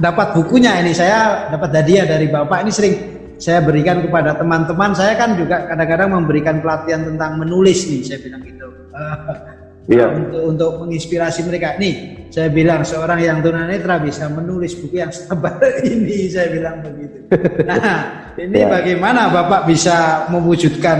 dapat 0.00 0.32
bukunya 0.32 0.80
ini, 0.80 0.96
saya 0.96 1.52
dapat 1.52 1.76
hadiah 1.76 2.08
dari 2.08 2.32
Bapak 2.32 2.64
ini 2.64 2.72
sering 2.72 2.94
saya 3.36 3.58
berikan 3.58 4.00
kepada 4.00 4.38
teman-teman 4.38 4.94
saya 4.94 5.18
kan 5.18 5.34
juga 5.34 5.66
kadang-kadang 5.66 6.14
memberikan 6.14 6.62
pelatihan 6.62 7.02
tentang 7.02 7.42
menulis 7.42 7.90
nih 7.90 8.06
saya 8.06 8.18
bilang 8.22 8.38
gitu 8.46 8.70
Iya. 9.90 10.14
Untuk 10.14 10.42
untuk 10.46 10.70
menginspirasi 10.86 11.42
mereka. 11.42 11.74
Nih, 11.82 12.26
saya 12.30 12.46
bilang 12.46 12.86
seorang 12.86 13.18
yang 13.18 13.38
tunanetra 13.42 13.98
bisa 13.98 14.30
menulis 14.30 14.78
buku 14.78 15.02
yang 15.02 15.10
setebal 15.10 15.58
ini, 15.82 16.30
saya 16.30 16.54
bilang 16.54 16.86
begitu. 16.86 17.26
Nah, 17.66 18.30
ini 18.38 18.62
ya. 18.62 18.68
bagaimana 18.70 19.26
Bapak 19.34 19.66
bisa 19.66 20.28
mewujudkan 20.30 20.98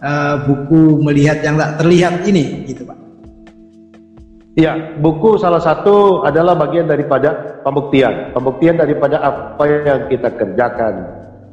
uh, 0.00 0.36
buku 0.48 1.04
melihat 1.04 1.44
yang 1.44 1.60
tak 1.60 1.84
terlihat 1.84 2.24
ini, 2.24 2.64
gitu 2.64 2.88
Pak? 2.88 2.96
Ya, 4.54 4.94
buku 5.02 5.34
salah 5.36 5.58
satu 5.58 6.22
adalah 6.22 6.54
bagian 6.54 6.86
daripada 6.86 7.58
pembuktian, 7.66 8.30
pembuktian 8.32 8.78
daripada 8.78 9.18
apa 9.18 9.64
yang 9.66 10.06
kita 10.06 10.30
kerjakan. 10.30 10.94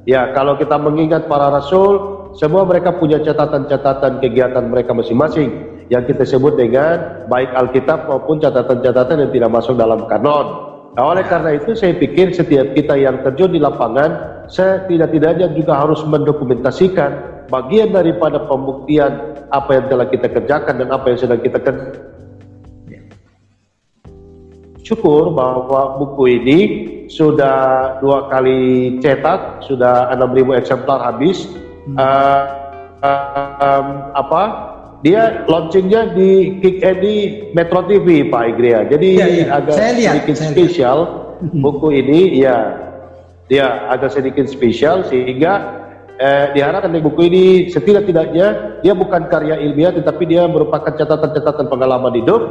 Ya, 0.06 0.30
kalau 0.38 0.54
kita 0.56 0.78
mengingat 0.78 1.26
para 1.26 1.50
rasul, 1.50 2.22
semua 2.38 2.62
mereka 2.64 2.94
punya 2.96 3.18
catatan-catatan 3.20 4.22
kegiatan 4.22 4.66
mereka 4.70 4.94
masing-masing 4.94 5.71
yang 5.92 6.08
kita 6.08 6.24
sebut 6.24 6.56
dengan 6.56 7.28
baik 7.28 7.52
Alkitab 7.52 8.08
maupun 8.08 8.40
catatan-catatan 8.40 9.28
yang 9.28 9.32
tidak 9.36 9.50
masuk 9.52 9.76
dalam 9.76 10.08
kanon. 10.08 10.72
Nah, 10.96 11.04
oleh 11.12 11.24
karena 11.28 11.60
itu 11.60 11.76
saya 11.76 11.92
pikir 12.00 12.32
setiap 12.32 12.72
kita 12.72 12.96
yang 12.96 13.20
terjun 13.28 13.52
di 13.52 13.60
lapangan, 13.60 14.44
setidak-tidaknya 14.48 15.52
juga 15.52 15.84
harus 15.84 16.00
mendokumentasikan 16.08 17.44
bagian 17.52 17.92
daripada 17.92 18.40
pembuktian 18.48 19.36
apa 19.52 19.70
yang 19.76 19.86
telah 19.92 20.08
kita 20.08 20.32
kerjakan 20.32 20.80
dan 20.80 20.88
apa 20.96 21.06
yang 21.12 21.20
sedang 21.20 21.44
kita 21.44 21.60
kerjakan. 21.60 22.08
Syukur 24.82 25.32
bahwa 25.36 26.00
buku 26.00 26.24
ini 26.42 26.60
sudah 27.08 28.00
dua 28.00 28.32
kali 28.32 28.96
cetak, 29.00 29.64
sudah 29.64 30.12
6.000 30.16 30.60
eksemplar 30.60 31.00
habis. 31.00 31.48
Hmm. 31.88 31.96
Uh, 31.96 32.44
uh, 33.04 33.24
um, 33.60 33.88
apa 34.16 34.44
dia 35.02 35.46
launchingnya 35.50 36.14
di 36.14 36.62
Kick 36.62 36.82
Eddy 36.86 37.50
Metro 37.58 37.82
TV 37.90 38.30
Pak 38.30 38.44
Igria. 38.54 38.86
Jadi 38.86 39.10
ya, 39.18 39.28
ya. 39.28 39.46
agak 39.58 39.74
saya 39.74 39.92
lihat, 39.98 40.14
sedikit 40.14 40.36
saya 40.38 40.50
spesial 40.54 40.98
lihat. 41.02 41.62
buku 41.66 41.88
ini 41.90 42.20
ya 42.38 42.58
dia 43.50 43.90
agak 43.90 44.14
sedikit 44.14 44.46
spesial 44.48 45.04
sehingga 45.10 45.84
eh, 46.22 46.54
diharapkan 46.56 46.94
dari 46.94 47.04
buku 47.04 47.22
ini 47.28 47.46
setidak-tidaknya 47.74 48.80
dia 48.86 48.94
bukan 48.94 49.28
karya 49.28 49.58
ilmiah 49.60 49.92
tetapi 49.92 50.24
dia 50.30 50.46
merupakan 50.46 50.94
catatan-catatan 50.94 51.66
pengalaman 51.68 52.14
hidup 52.16 52.42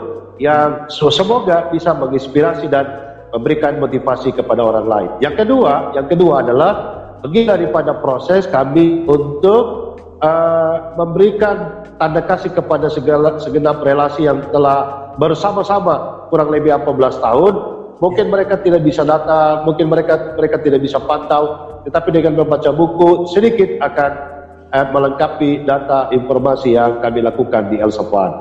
yang 0.42 0.90
semoga 0.90 1.71
bisa 1.71 1.95
menginspirasi 1.95 2.66
dan 2.66 3.11
memberikan 3.30 3.78
motivasi 3.78 4.35
kepada 4.35 4.61
orang 4.61 4.87
lain. 4.90 5.11
Yang 5.23 5.47
kedua, 5.47 5.95
yang 5.95 6.07
kedua 6.11 6.42
adalah 6.42 6.73
bagi 7.21 7.47
daripada 7.47 7.95
proses 8.00 8.49
kami 8.49 9.07
untuk 9.07 9.89
uh, 10.20 10.94
memberikan 10.96 11.84
tanda 11.96 12.22
kasih 12.24 12.52
kepada 12.52 12.88
segala 12.92 13.40
segenap 13.40 13.82
relasi 13.84 14.28
yang 14.28 14.44
telah 14.52 15.12
bersama-sama 15.16 16.28
kurang 16.32 16.52
lebih 16.52 16.72
14 16.72 17.20
tahun. 17.20 17.54
Mungkin 18.00 18.32
mereka 18.32 18.56
tidak 18.64 18.80
bisa 18.80 19.04
datang, 19.04 19.68
mungkin 19.68 19.92
mereka 19.92 20.32
mereka 20.32 20.56
tidak 20.64 20.80
bisa 20.80 20.96
pantau, 21.04 21.76
tetapi 21.84 22.08
dengan 22.16 22.40
membaca 22.40 22.72
buku 22.72 23.28
sedikit 23.28 23.76
akan 23.84 24.10
uh, 24.72 24.86
melengkapi 24.88 25.68
data 25.68 26.08
informasi 26.08 26.80
yang 26.80 27.04
kami 27.04 27.20
lakukan 27.20 27.68
di 27.68 27.76
El 27.76 27.92
Safwan. 27.92 28.32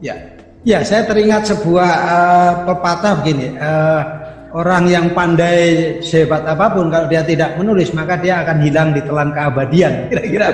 Ya, 0.00 0.16
ya 0.64 0.80
saya 0.80 1.04
teringat 1.04 1.44
sebuah 1.44 1.90
uh, 2.08 2.52
pepatah 2.64 3.20
begini. 3.20 3.60
Uh, 3.60 4.25
orang 4.56 4.88
yang 4.88 5.06
pandai 5.12 6.00
sehebat 6.00 6.48
apa 6.48 6.72
pun 6.72 6.88
kalau 6.88 7.04
dia 7.12 7.20
tidak 7.20 7.60
menulis 7.60 7.92
maka 7.92 8.16
dia 8.16 8.40
akan 8.40 8.64
hilang 8.64 8.96
di 8.96 9.04
telan 9.04 9.28
keabadian 9.36 9.92
kira-kira 10.10 10.46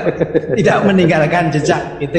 tidak 0.59 0.79
meninggalkan 0.83 1.55
jejak 1.55 1.83
gitu 2.03 2.19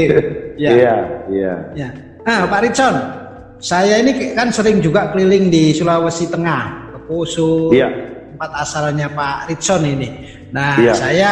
ya 0.56 0.72
iya 0.72 0.96
iya 1.28 1.54
ya 1.76 1.90
ah 2.24 2.48
Pak 2.48 2.62
Ritson 2.64 3.24
saya 3.64 4.04
ini 4.04 4.36
kan 4.36 4.52
sering 4.52 4.84
juga 4.84 5.16
keliling 5.16 5.48
di 5.48 5.72
Sulawesi 5.72 6.28
Tengah, 6.28 6.92
ke 6.92 7.00
Poso, 7.08 7.72
iya. 7.72 7.88
tempat 8.36 8.52
asalnya 8.60 9.08
Pak 9.08 9.48
Ritson 9.48 9.88
ini. 9.88 10.10
Nah, 10.52 10.76
iya. 10.84 10.92
saya 10.92 11.32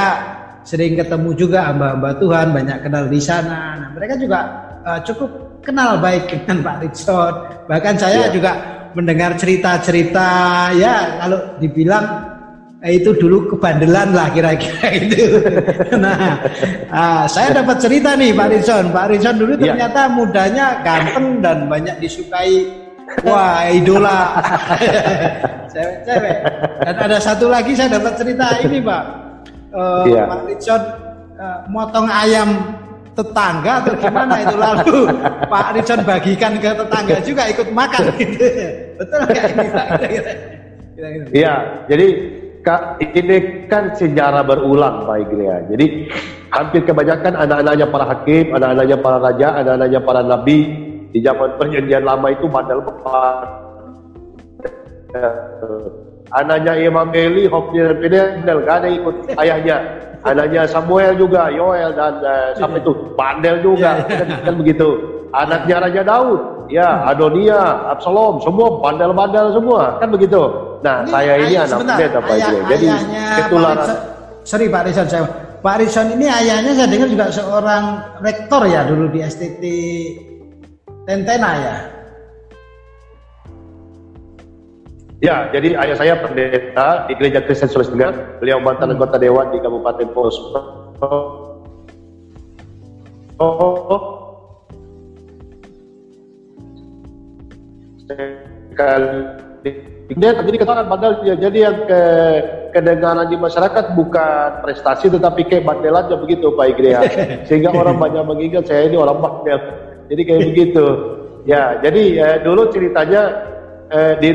sering 0.63 0.95
ketemu 0.95 1.35
juga 1.35 1.67
hamba-hamba 1.67 2.15
Tuhan, 2.23 2.55
banyak 2.55 2.87
kenal 2.87 3.11
di 3.11 3.19
sana. 3.19 3.75
Nah, 3.83 3.89
mereka 3.91 4.15
juga 4.15 4.39
uh, 4.87 5.03
cukup 5.03 5.59
kenal 5.59 5.99
baik 5.99 6.31
dengan 6.31 6.63
Pak 6.63 6.77
Ritson. 6.87 7.33
Bahkan 7.67 7.95
saya 7.99 8.23
iya. 8.23 8.31
juga 8.31 8.51
mendengar 8.93 9.35
cerita-cerita 9.39 10.27
ya 10.75 11.23
kalau 11.23 11.39
dibilang 11.59 12.31
eh, 12.81 12.97
itu 12.97 13.13
dulu 13.13 13.55
kebandelan 13.55 14.11
lah 14.11 14.27
kira-kira 14.33 14.87
itu. 15.01 15.25
nah, 16.01 16.41
uh, 16.89 17.23
saya 17.29 17.61
dapat 17.61 17.77
cerita 17.77 18.17
nih 18.17 18.33
Pak 18.33 18.47
Rizon. 18.49 18.89
Pak 18.89 19.05
Rizon 19.13 19.35
dulu 19.37 19.53
iya. 19.57 19.61
ternyata 19.73 20.01
ya. 20.09 20.13
mudanya 20.13 20.65
ganteng 20.81 21.25
dan 21.39 21.69
banyak 21.69 21.95
disukai. 22.01 22.81
Wah, 23.27 23.67
idola 23.67 24.39
cewek-cewek. 25.71 26.37
Dan 26.79 26.95
ada 26.95 27.17
satu 27.19 27.51
lagi 27.51 27.75
saya 27.75 27.99
dapat 27.99 28.15
cerita 28.15 28.55
ini, 28.63 28.79
Pak. 28.79 29.03
Uh, 29.71 30.03
ya. 30.09 30.23
Pak 30.25 30.39
Rizon 30.47 30.81
uh, 31.37 31.59
motong 31.69 32.07
ayam 32.07 32.49
tetangga 33.11 33.83
atau 33.83 33.93
gimana 33.99 34.35
itu 34.39 34.55
lalu 34.55 34.97
Pak 35.51 35.67
Rizon 35.75 36.01
bagikan 36.07 36.55
ke 36.57 36.69
tetangga 36.71 37.17
juga 37.23 37.43
ikut 37.51 37.67
makan 37.75 38.03
gitu. 38.15 38.45
Betul 38.99 39.19
nggak 39.27 39.45
ini? 39.51 40.33
Iya, 41.33 41.53
jadi 41.89 42.07
ini 43.17 43.37
kan 43.65 43.97
sejarah 43.97 44.45
berulang 44.45 45.09
Pak 45.09 45.17
Igria. 45.27 45.65
Jadi 45.65 46.07
hampir 46.53 46.85
kebanyakan 46.85 47.33
anak-anaknya 47.35 47.85
para 47.89 48.05
hakim, 48.05 48.45
anak-anaknya 48.53 48.97
para 49.01 49.17
raja, 49.17 49.47
anak-anaknya 49.59 49.99
para 50.05 50.21
nabi 50.21 50.57
di 51.11 51.19
zaman 51.19 51.57
perjanjian 51.57 52.05
lama 52.05 52.27
itu 52.31 52.45
bandel 52.47 52.79
Anaknya 56.31 56.73
Imam 56.79 57.11
Eli, 57.11 57.51
dan 57.51 57.95
Fidel, 57.99 58.27
gak 58.63 58.77
ada 58.83 58.87
ikut 58.87 59.15
ayahnya. 59.35 59.77
Anaknya 60.21 60.69
Samuel 60.69 61.17
juga, 61.17 61.49
Yoel 61.49 61.97
dan 61.97 62.21
uh, 62.21 62.53
sampai 62.53 62.77
itu 62.77 62.93
bandel 63.17 63.57
juga, 63.59 64.05
iya. 64.05 64.29
kan 64.45 64.53
begitu. 64.53 64.89
Anaknya 65.33 65.75
Raja 65.81 66.01
Daud, 66.05 66.39
ya 66.69 67.03
Adonia, 67.09 67.89
Absalom, 67.89 68.37
semua 68.45 68.79
bandel-bandel 68.79 69.51
semua, 69.51 69.97
kan 69.97 70.13
begitu. 70.13 70.41
Nah, 70.85 71.03
ini 71.03 71.11
saya 71.11 71.33
ini 71.41 71.55
anak 71.57 71.77
muda 71.83 72.05
Pak 72.21 72.33
ayah, 72.37 72.51
Jadi 72.69 72.87
ketularan. 73.37 73.89
Sorry 74.41 74.65
Pak 74.69 74.83
Rizon, 74.89 75.07
saya 75.09 75.23
Pak 75.61 75.75
Rizon 75.77 76.07
ini 76.17 76.25
ayahnya 76.25 76.71
saya 76.73 76.87
dengar 76.89 77.09
juga 77.09 77.25
seorang 77.29 77.83
rektor 78.25 78.65
ya 78.65 78.81
dulu 78.85 79.13
di 79.13 79.19
STT 79.21 79.63
Tentena 81.05 81.51
ya. 81.57 81.75
Ya, 85.21 85.53
jadi 85.53 85.77
ayah 85.77 85.95
saya 86.01 86.13
pendeta 86.17 87.05
di 87.05 87.13
Gereja 87.13 87.45
Kristen 87.45 87.69
Sulawesi 87.69 87.93
Tengah. 87.93 88.41
Beliau 88.41 88.57
mantan 88.57 88.89
hmm. 88.89 88.97
anggota 88.97 89.21
dewan 89.21 89.53
di 89.53 89.61
Kabupaten 89.61 90.09
Poso. 90.17 90.49
Oh, 93.37 94.21
sekali 98.05 99.09
dia 100.11 100.35
terjadi 100.35 100.57
ketahuan 100.59 100.91
padahal 100.91 101.23
ya, 101.23 101.35
jadi 101.39 101.57
yang 101.71 101.77
ke 101.87 102.01
kedengaran 102.75 103.31
di 103.31 103.37
masyarakat 103.39 103.95
bukan 103.95 104.59
prestasi 104.59 105.07
tetapi 105.07 105.47
kayak 105.47 105.63
bandelannya 105.63 106.19
begitu 106.19 106.51
Pak 106.51 106.67
Igria 106.75 106.99
sehingga 107.47 107.71
orang 107.71 107.95
banyak 107.95 108.23
mengingat 108.27 108.67
saya 108.67 108.91
ini 108.91 108.99
orang 108.99 109.23
bandel 109.23 109.59
jadi 110.11 110.21
kayak 110.27 110.41
begitu 110.51 110.85
ya 111.47 111.79
jadi 111.79 112.03
eh, 112.19 112.37
dulu 112.43 112.67
ceritanya 112.75 113.50
eh, 113.91 114.13
di 114.23 114.31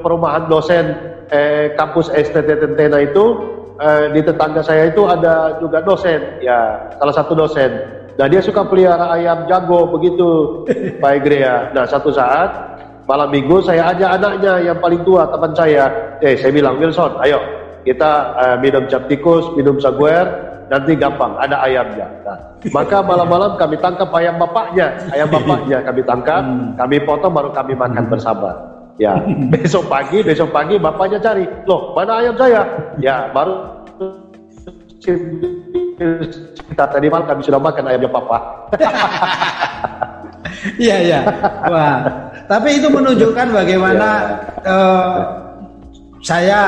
perumahan 0.00 0.46
dosen 0.46 0.94
eh, 1.28 1.74
kampus 1.74 2.08
STT 2.14 2.48
Tentena 2.62 3.02
itu 3.02 3.24
eh, 3.82 4.14
di 4.14 4.20
tetangga 4.22 4.62
saya 4.62 4.88
itu 4.88 5.04
ada 5.04 5.58
juga 5.58 5.82
dosen 5.82 6.38
ya 6.40 6.78
salah 6.96 7.14
satu 7.14 7.34
dosen. 7.34 7.70
Nah 8.14 8.30
dia 8.30 8.38
suka 8.38 8.62
pelihara 8.62 9.10
ayam 9.18 9.50
jago 9.50 9.90
begitu 9.90 10.62
Pak 11.02 11.12
Igria 11.18 11.74
nah 11.74 11.82
satu 11.82 12.14
saat 12.14 12.78
malam 13.10 13.28
minggu 13.34 13.60
saya 13.60 13.90
ajak 13.90 14.16
anaknya 14.22 14.72
yang 14.72 14.78
paling 14.78 15.02
tua 15.02 15.26
teman 15.28 15.52
saya. 15.52 15.90
Eh 16.22 16.38
saya 16.38 16.54
bilang 16.54 16.78
Wilson 16.78 17.18
ayo 17.26 17.42
kita 17.84 18.10
uh, 18.40 18.56
minum 18.62 18.88
cap 18.88 19.10
tikus 19.10 19.44
minum 19.58 19.76
saguer 19.76 20.24
nanti 20.72 20.96
gampang 20.96 21.36
ada 21.36 21.60
ayamnya. 21.60 22.08
Nah, 22.24 22.38
maka 22.72 23.04
malam-malam 23.04 23.60
kami 23.60 23.76
tangkap 23.76 24.08
ayam 24.16 24.40
bapaknya 24.40 24.96
ayam 25.12 25.28
bapaknya 25.28 25.84
kami 25.84 26.00
tangkap 26.00 26.40
hmm. 26.40 26.80
kami 26.80 26.96
potong 27.04 27.34
baru 27.36 27.52
kami 27.52 27.76
makan 27.76 28.08
bersama 28.08 28.73
ya 29.00 29.18
besok 29.52 29.90
pagi 29.90 30.22
besok 30.22 30.50
pagi 30.54 30.78
bapaknya 30.78 31.18
cari 31.18 31.44
loh 31.66 31.94
mana 31.94 32.22
ayam 32.22 32.34
saya 32.38 32.62
ya 32.98 33.30
baru 33.34 33.54
kita 36.64 36.84
tadi 36.88 37.06
malam 37.12 37.26
kami 37.28 37.40
sudah 37.44 37.60
makan 37.60 37.84
ayamnya 37.90 38.10
papa 38.10 38.38
Iya 40.80 40.96
iya. 41.04 41.20
Wah. 41.68 41.98
Tapi 42.44 42.80
itu 42.80 42.88
menunjukkan 42.92 43.48
bagaimana 43.52 44.08
uh, 44.64 45.18
saya 46.20 46.60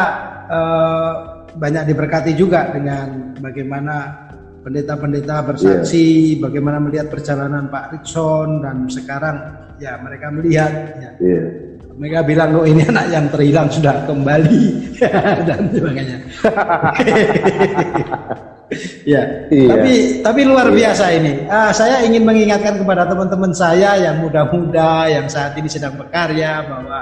uh, 0.48 1.12
banyak 1.56 1.92
diberkati 1.92 2.32
juga 2.36 2.72
dengan 2.72 3.36
bagaimana 3.40 4.28
pendeta-pendeta 4.64 5.46
bersaksi, 5.46 6.36
yeah. 6.36 6.40
bagaimana 6.42 6.82
melihat 6.82 7.06
perjalanan 7.12 7.70
Pak 7.70 7.94
Rikson 7.94 8.64
dan 8.64 8.88
sekarang 8.90 9.36
ya 9.78 10.00
mereka 10.00 10.32
melihat 10.32 10.72
ya. 10.98 11.10
Yeah. 11.22 11.65
Mereka 11.96 12.28
bilang 12.28 12.52
oh 12.60 12.68
ini 12.68 12.84
anak 12.84 13.08
yang 13.08 13.26
terhilang 13.32 13.72
sudah 13.72 14.04
kembali 14.04 14.92
dan 15.48 15.60
sebagainya. 15.72 16.18
ya, 19.16 19.22
iya. 19.48 19.68
tapi 19.72 19.92
tapi 20.20 20.40
luar 20.44 20.68
iya. 20.68 20.76
biasa 20.76 21.04
ini. 21.16 21.32
Ah, 21.48 21.72
saya 21.72 22.04
ingin 22.04 22.28
mengingatkan 22.28 22.76
kepada 22.76 23.08
teman-teman 23.08 23.56
saya 23.56 23.96
yang 23.96 24.20
muda-muda 24.20 25.08
yang 25.08 25.24
saat 25.24 25.56
ini 25.56 25.72
sedang 25.72 25.96
berkarya 25.96 26.68
bahwa 26.68 26.98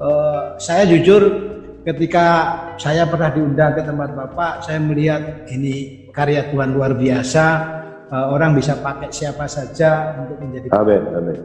uh, 0.00 0.56
saya 0.56 0.88
jujur 0.88 1.52
ketika 1.84 2.56
saya 2.80 3.04
pernah 3.04 3.36
diundang 3.36 3.76
ke 3.76 3.84
tempat 3.84 4.16
Bapak, 4.16 4.64
saya 4.64 4.80
melihat 4.80 5.44
ini 5.52 6.08
karya 6.08 6.48
Tuhan 6.48 6.72
luar 6.72 6.96
biasa. 6.96 7.80
Uh, 8.12 8.28
orang 8.28 8.52
bisa 8.52 8.76
pakai 8.76 9.08
siapa 9.08 9.48
saja 9.48 10.12
untuk 10.20 10.36
menjadi 10.36 10.68
Amin, 10.76 11.00
amin. 11.16 11.38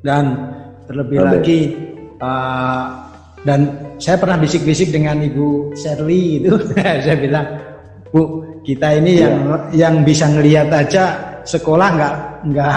Dan 0.00 0.24
terlebih 0.88 1.20
amin. 1.20 1.28
lagi 1.28 1.60
uh, 2.20 2.84
dan 3.46 3.60
saya 4.02 4.18
pernah 4.18 4.36
bisik-bisik 4.40 4.90
dengan 4.90 5.22
Ibu 5.22 5.76
Shirley 5.78 6.42
itu, 6.42 6.52
saya 7.04 7.16
bilang, 7.16 7.46
Bu, 8.10 8.42
kita 8.66 8.98
ini 8.98 9.22
yang 9.22 9.36
ya. 9.70 9.88
yang 9.88 9.94
bisa 10.02 10.26
ngelihat 10.26 10.68
aja 10.74 11.36
sekolah 11.46 11.88
nggak 11.94 12.14
nggak 12.50 12.70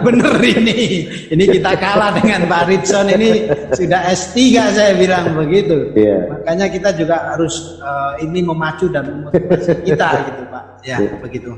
bener 0.00 0.34
ini 0.40 1.04
ini 1.28 1.44
kita 1.44 1.76
kalah 1.76 2.16
dengan 2.16 2.48
Pak 2.48 2.64
Ritson 2.72 3.12
ini 3.12 3.52
sudah 3.76 4.00
S3 4.08 4.38
saya 4.72 4.92
bilang 4.96 5.36
begitu 5.36 5.92
yeah. 5.92 6.32
makanya 6.32 6.72
kita 6.72 6.96
juga 6.96 7.36
harus 7.36 7.76
uh, 7.84 8.16
ini 8.24 8.40
memacu 8.40 8.88
dan 8.88 9.04
memotivasi 9.12 9.84
kita 9.84 10.08
gitu 10.32 10.42
Pak 10.48 10.64
ya 10.88 10.96
yeah. 11.04 11.20
begitu 11.20 11.52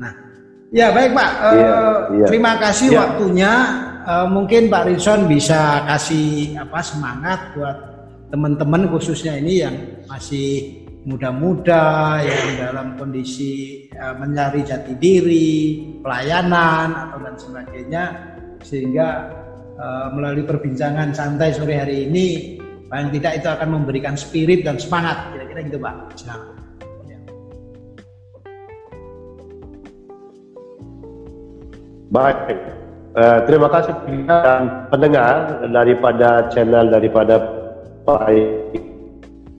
nah 0.00 0.12
ya 0.72 0.86
baik 0.92 1.12
Pak 1.12 1.30
uh, 1.36 1.52
yeah. 1.52 1.78
Yeah. 2.16 2.28
terima 2.32 2.52
kasih 2.56 2.88
yeah. 2.88 3.00
waktunya 3.04 3.52
uh, 4.08 4.26
mungkin 4.26 4.72
Pak 4.72 4.88
Ritson 4.88 5.28
bisa 5.28 5.84
kasih 5.84 6.56
apa 6.56 6.80
semangat 6.80 7.52
buat 7.52 7.76
teman-teman 8.32 8.88
khususnya 8.88 9.36
ini 9.36 9.54
yang 9.60 9.76
masih 10.08 10.80
muda-muda 11.04 12.20
yang 12.20 12.48
dalam 12.60 12.96
kondisi 12.96 13.86
uh, 13.96 14.16
mencari 14.16 14.64
jati 14.64 14.96
diri, 14.96 15.80
pelayanan 16.00 16.88
atau 16.92 17.18
dan 17.20 17.36
sebagainya 17.36 18.04
sehingga 18.64 19.08
uh, 19.78 20.08
melalui 20.16 20.44
perbincangan 20.44 21.12
santai 21.14 21.54
sore 21.54 21.76
hari 21.78 22.08
ini 22.08 22.26
paling 22.88 23.12
tidak 23.12 23.44
itu 23.44 23.48
akan 23.52 23.68
memberikan 23.80 24.16
spirit 24.16 24.64
dan 24.64 24.80
semangat 24.80 25.32
kira-kira 25.32 25.60
gitu 25.68 25.78
Pak. 25.78 25.94
Silakan. 26.16 26.56
Baik, 32.08 32.56
uh, 33.18 33.38
terima 33.44 33.66
kasih 33.66 33.94
pendengar 34.88 35.66
daripada 35.66 36.46
channel 36.54 36.86
daripada 36.86 37.34
Pak 38.06 38.30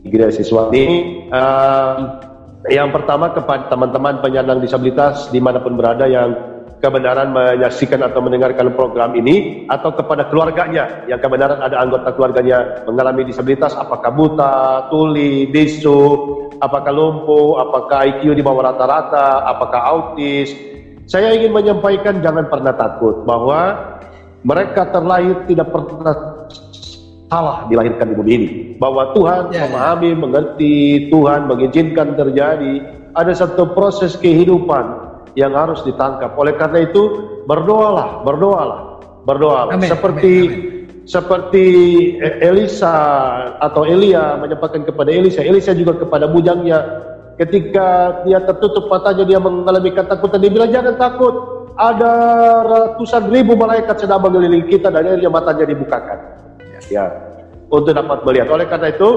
Gereja 0.08 0.32
Siswa 0.32 0.72
ini 0.72 1.28
uh, 1.30 2.24
yang 2.72 2.96
pertama 2.96 3.36
kepada 3.36 3.68
teman-teman 3.68 4.24
penyandang 4.24 4.64
disabilitas 4.64 5.28
di 5.32 5.44
mana 5.44 5.60
pun 5.60 5.76
berada 5.76 6.08
yang 6.08 6.36
kebenaran 6.80 7.36
menyaksikan 7.36 8.00
atau 8.08 8.24
mendengarkan 8.24 8.72
program 8.72 9.12
ini 9.12 9.68
atau 9.68 9.92
kepada 9.92 10.32
keluarganya 10.32 11.04
yang 11.12 11.20
kebenaran 11.20 11.60
ada 11.60 11.76
anggota 11.84 12.16
keluarganya 12.16 12.88
mengalami 12.88 13.28
disabilitas 13.28 13.76
apakah 13.76 14.12
buta, 14.16 14.88
tuli, 14.88 15.44
bisu, 15.52 16.00
apakah 16.64 16.92
lumpuh, 16.96 17.60
apakah 17.60 18.08
IQ 18.08 18.32
di 18.32 18.44
bawah 18.44 18.72
rata-rata, 18.72 19.44
apakah 19.44 19.82
autis. 19.92 20.56
Saya 21.10 21.34
ingin 21.34 21.58
menyampaikan 21.58 22.22
jangan 22.22 22.46
pernah 22.54 22.70
takut 22.78 23.26
bahwa 23.26 23.74
mereka 24.46 24.94
terlahir 24.94 25.42
tidak 25.50 25.74
pernah 25.74 26.46
salah 27.26 27.66
dilahirkan 27.66 28.14
di 28.14 28.16
bumi 28.16 28.32
ini. 28.38 28.48
Bahwa 28.78 29.18
Tuhan 29.18 29.50
ya, 29.50 29.58
ya. 29.58 29.62
memahami, 29.66 30.10
ya. 30.14 30.18
mengerti, 30.22 30.76
Tuhan 31.10 31.50
mengizinkan 31.50 32.14
terjadi. 32.14 32.74
Ada 33.18 33.42
satu 33.42 33.74
proses 33.74 34.14
kehidupan 34.22 34.86
yang 35.34 35.58
harus 35.58 35.82
ditangkap. 35.82 36.38
Oleh 36.38 36.54
karena 36.54 36.86
itu, 36.86 37.26
berdoalah, 37.50 38.22
berdoalah, 38.22 39.02
berdoalah. 39.26 39.74
Amin, 39.74 39.90
seperti 39.90 40.34
amin, 40.46 40.54
amin. 40.54 41.10
seperti 41.10 41.66
Elisa 42.22 42.98
atau 43.58 43.82
Elia 43.82 44.38
menyampaikan 44.38 44.86
kepada 44.86 45.10
Elisa, 45.10 45.42
Elisa 45.42 45.74
juga 45.74 45.98
kepada 45.98 46.30
bujangnya. 46.30 47.09
Ketika 47.40 48.20
dia 48.28 48.44
tertutup 48.44 48.92
matanya, 48.92 49.24
dia 49.24 49.40
mengalami 49.40 49.96
ketakutan. 49.96 50.44
Dia 50.44 50.52
bilang, 50.52 50.72
jangan 50.76 50.96
takut. 51.00 51.36
Ada 51.80 52.12
ratusan 52.68 53.32
ribu 53.32 53.56
malaikat 53.56 54.04
sedang 54.04 54.20
mengelilingi 54.20 54.68
kita 54.68 54.92
dan 54.92 55.08
akhirnya 55.08 55.32
matanya 55.32 55.64
dibukakan. 55.64 56.20
Ya, 56.92 57.08
untuk 57.72 57.96
dapat 57.96 58.28
melihat. 58.28 58.52
Oleh 58.52 58.68
karena 58.68 58.92
itu, 58.92 59.10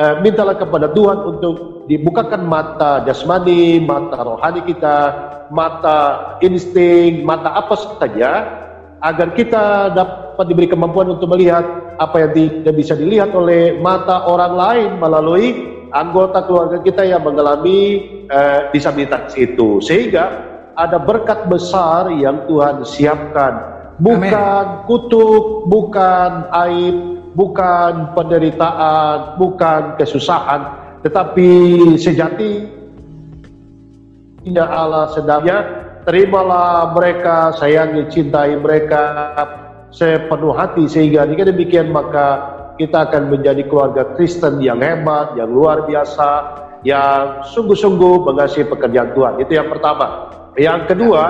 eh, 0.00 0.14
mintalah 0.24 0.56
kepada 0.56 0.88
Tuhan 0.96 1.18
untuk 1.20 1.84
dibukakan 1.84 2.48
mata 2.48 3.04
jasmani, 3.04 3.84
mata 3.84 4.16
rohani 4.24 4.64
kita, 4.64 4.96
mata 5.52 5.98
insting, 6.40 7.28
mata 7.28 7.52
apa 7.52 7.76
saja 7.76 8.30
agar 9.04 9.36
kita 9.36 9.92
dapat 9.92 10.44
diberi 10.48 10.64
kemampuan 10.64 11.12
untuk 11.12 11.28
melihat 11.28 11.64
apa 12.00 12.24
yang 12.24 12.32
tidak 12.32 12.74
bisa 12.74 12.96
dilihat 12.96 13.36
oleh 13.36 13.76
mata 13.84 14.24
orang 14.24 14.56
lain 14.56 14.90
melalui 14.96 15.73
anggota 15.94 16.42
keluarga 16.42 16.82
kita 16.82 17.06
yang 17.06 17.22
mengalami 17.22 18.02
eh, 18.26 18.60
disabilitas 18.74 19.32
itu. 19.38 19.78
Sehingga 19.78 20.50
ada 20.74 20.98
berkat 20.98 21.46
besar 21.46 22.10
yang 22.10 22.44
Tuhan 22.50 22.82
siapkan. 22.82 23.72
Bukan 24.02 24.26
Amen. 24.26 24.90
kutuk 24.90 25.70
bukan 25.70 26.50
aib 26.66 26.96
bukan 27.38 28.10
penderitaan 28.18 29.38
bukan 29.38 29.94
kesusahan. 29.94 30.82
Tetapi 31.06 31.50
sejati 31.94 32.66
Allah 34.58 35.14
sedangnya 35.14 35.58
terimalah 36.04 36.92
mereka, 36.92 37.54
sayangi, 37.54 38.10
cintai 38.10 38.58
mereka 38.58 39.02
sepenuh 39.94 40.52
hati. 40.58 40.90
Sehingga 40.90 41.28
jika 41.30 41.54
demikian 41.54 41.94
maka 41.94 42.54
kita 42.74 43.10
akan 43.10 43.30
menjadi 43.30 43.62
keluarga 43.70 44.02
Kristen 44.18 44.58
yang 44.58 44.82
hebat, 44.82 45.38
yang 45.38 45.50
luar 45.50 45.86
biasa, 45.86 46.30
yang 46.82 47.46
sungguh-sungguh 47.54 48.26
mengasihi 48.28 48.66
pekerjaan 48.66 49.14
Tuhan. 49.14 49.34
Itu 49.40 49.52
yang 49.56 49.68
pertama. 49.70 50.30
Yang 50.54 50.94
kedua, 50.94 51.24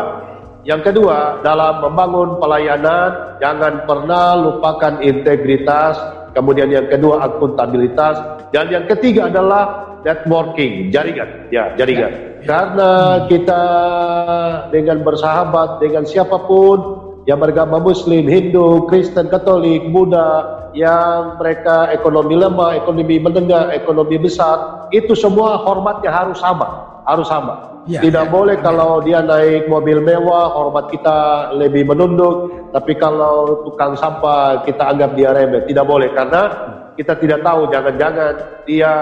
yang 0.65 0.81
kedua 0.81 1.45
dalam 1.45 1.85
membangun 1.85 2.41
pelayanan 2.41 3.41
jangan 3.41 3.85
pernah 3.85 4.41
lupakan 4.41 5.01
integritas. 5.05 6.01
Kemudian 6.35 6.67
yang 6.67 6.91
kedua 6.91 7.23
akuntabilitas 7.23 8.19
dan 8.51 8.67
yang 8.67 8.91
ketiga 8.91 9.31
adalah 9.31 9.95
networking, 10.03 10.91
jaringan, 10.91 11.47
ya 11.55 11.71
jaringan. 11.79 12.11
Ya. 12.11 12.21
Karena 12.45 12.91
kita 13.31 13.63
dengan 14.75 15.01
bersahabat 15.07 15.79
dengan 15.79 16.03
siapa 16.05 16.43
pun 16.45 17.04
yang 17.25 17.41
beragama 17.41 17.81
Muslim, 17.81 18.29
Hindu, 18.29 18.85
Kristen, 18.89 19.33
Katolik, 19.33 19.89
Buddha, 19.89 20.69
yang 20.77 21.41
mereka 21.41 21.89
ekonomi 21.95 22.37
lemah, 22.37 22.77
ekonomi 22.77 23.17
menengah, 23.17 23.73
ekonomi 23.73 24.21
besar, 24.21 24.89
itu 24.93 25.17
semua 25.17 25.57
hormatnya 25.65 26.13
harus 26.13 26.37
sama, 26.37 27.01
harus 27.09 27.25
sama. 27.29 27.75
Ya, 27.85 28.01
Tidak 28.01 28.27
ya, 28.29 28.33
boleh 28.33 28.57
ya. 28.57 28.65
kalau 28.65 29.01
dia 29.05 29.21
naik 29.21 29.69
mobil 29.69 30.01
mewah, 30.01 30.53
hormat 30.53 30.89
kita 30.89 31.53
lebih 31.57 31.89
menunduk, 31.89 32.69
tapi 32.73 32.97
kalau 32.97 33.65
tukang 33.69 33.93
sampah 33.97 34.65
kita 34.65 34.89
anggap 34.89 35.13
dia 35.17 35.33
remeh. 35.37 35.65
Tidak 35.69 35.85
boleh 35.85 36.09
karena 36.17 36.43
kita 36.97 37.17
tidak 37.21 37.45
tahu 37.45 37.69
jangan-jangan 37.69 38.35
dia 38.65 38.93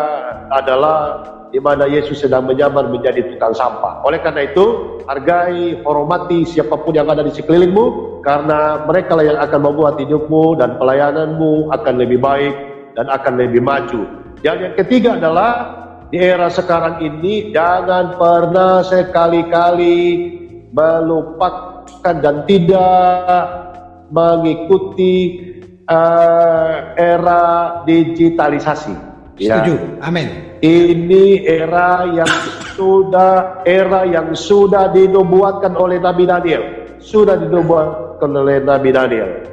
adalah 0.50 1.22
di 1.52 1.60
mana 1.60 1.84
Yesus 1.84 2.24
sedang 2.24 2.48
menyamar 2.48 2.88
menjadi 2.88 3.28
tukang 3.28 3.52
sampah. 3.52 4.00
Oleh 4.08 4.24
karena 4.24 4.48
itu, 4.48 4.96
hargai, 5.04 5.84
hormati 5.84 6.48
siapa 6.48 6.80
pun 6.80 6.96
yang 6.96 7.12
ada 7.12 7.20
di 7.20 7.28
sekelilingmu, 7.28 8.18
karena 8.24 8.88
mereka 8.88 9.12
lah 9.20 9.24
yang 9.28 9.38
akan 9.38 9.60
membuat 9.60 10.00
hidupmu 10.00 10.56
dan 10.56 10.80
pelayananmu 10.80 11.68
akan 11.76 11.94
lebih 12.00 12.18
baik 12.24 12.56
dan 12.96 13.12
akan 13.12 13.36
lebih 13.36 13.60
maju. 13.60 14.08
Dan 14.40 14.64
yang 14.64 14.74
ketiga 14.80 15.20
adalah 15.20 15.52
di 16.08 16.16
era 16.16 16.48
sekarang 16.48 17.04
ini 17.04 17.52
jangan 17.52 18.16
pernah 18.16 18.80
sekali-kali 18.80 20.00
melupakan 20.72 22.16
dan 22.16 22.48
tidak 22.48 23.36
mengikuti 24.08 25.40
uh, 25.88 26.96
era 26.96 27.80
digitalisasi. 27.84 28.94
Ya. 29.40 29.60
Setuju. 29.60 30.00
Amin. 30.04 30.51
Ini 30.62 31.42
era 31.42 32.06
yang 32.06 32.30
sudah 32.78 33.66
era 33.66 34.06
yang 34.06 34.30
sudah 34.30 34.94
dinubuatkan 34.94 35.74
oleh 35.74 35.98
Nabi 35.98 36.22
Daniel. 36.22 36.86
Sudah 37.02 37.34
dinubuatkan 37.34 38.30
oleh 38.30 38.62
Nabi 38.62 38.94
Daniel 38.94 39.52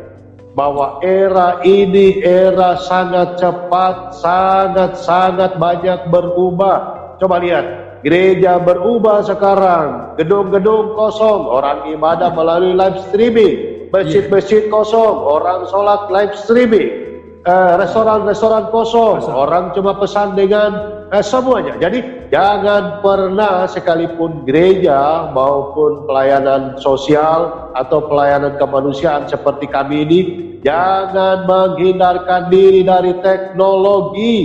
bahwa 0.53 1.01
era 1.01 1.65
ini 1.65 2.21
era 2.21 2.77
sangat 2.83 3.41
cepat, 3.41 4.21
sangat-sangat 4.21 5.57
banyak 5.57 6.13
berubah. 6.13 6.77
Coba 7.17 7.41
lihat, 7.41 7.65
gereja 8.05 8.61
berubah 8.61 9.25
sekarang, 9.25 10.13
gedung-gedung 10.19 10.93
kosong, 10.93 11.49
orang 11.49 11.89
ibadah 11.89 12.29
melalui 12.37 12.77
live 12.77 13.01
streaming, 13.09 13.87
masjid-masjid 13.89 14.69
kosong, 14.69 15.25
orang 15.25 15.65
sholat 15.73 16.11
live 16.13 16.37
streaming, 16.37 17.08
Eh, 17.39 17.73
restoran-restoran 17.79 18.67
kosong, 18.67 19.23
Masa. 19.23 19.31
orang 19.31 19.71
cuma 19.71 19.95
pesan 19.95 20.35
dengan 20.35 20.75
eh, 21.07 21.23
semuanya. 21.23 21.71
Jadi 21.79 22.27
jangan 22.35 22.99
pernah 22.99 23.63
sekalipun 23.63 24.43
gereja 24.43 25.31
maupun 25.31 26.03
pelayanan 26.03 26.75
sosial 26.83 27.71
atau 27.79 28.03
pelayanan 28.11 28.59
kemanusiaan 28.59 29.23
seperti 29.31 29.71
kami 29.71 30.03
ini 30.03 30.19
jangan 30.67 31.47
menghindarkan 31.47 32.51
diri 32.51 32.83
dari 32.83 33.15
teknologi 33.23 34.35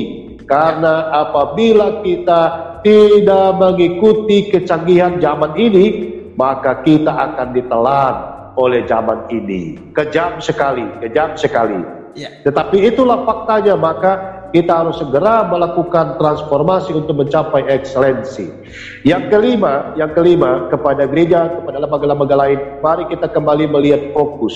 karena 0.47 1.11
apabila 1.19 1.99
kita 2.07 2.43
tidak 2.87 3.59
mengikuti 3.59 4.55
kecanggihan 4.55 5.19
zaman 5.19 5.51
ini 5.59 6.15
maka 6.39 6.79
kita 6.87 7.11
akan 7.11 7.59
ditelan 7.59 8.15
oleh 8.55 8.87
zaman 8.87 9.27
ini. 9.35 9.75
Kejam 9.91 10.39
sekali, 10.39 10.87
kejam 11.03 11.35
sekali. 11.35 12.04
Ya. 12.15 12.31
Tetapi 12.47 12.95
itulah 12.95 13.27
faktanya, 13.27 13.75
maka 13.75 14.13
kita 14.55 14.71
harus 14.71 15.03
segera 15.03 15.51
melakukan 15.51 16.15
transformasi 16.15 16.95
untuk 16.95 17.19
mencapai 17.19 17.67
ekselensi. 17.67 18.55
Yang 19.03 19.35
kelima, 19.35 19.91
yang 19.99 20.15
kelima 20.15 20.71
kepada 20.71 21.11
gereja, 21.11 21.51
kepada 21.59 21.83
lembaga-lembaga 21.83 22.35
lain, 22.39 22.59
mari 22.79 23.05
kita 23.11 23.27
kembali 23.35 23.67
melihat 23.67 24.15
fokus. 24.15 24.55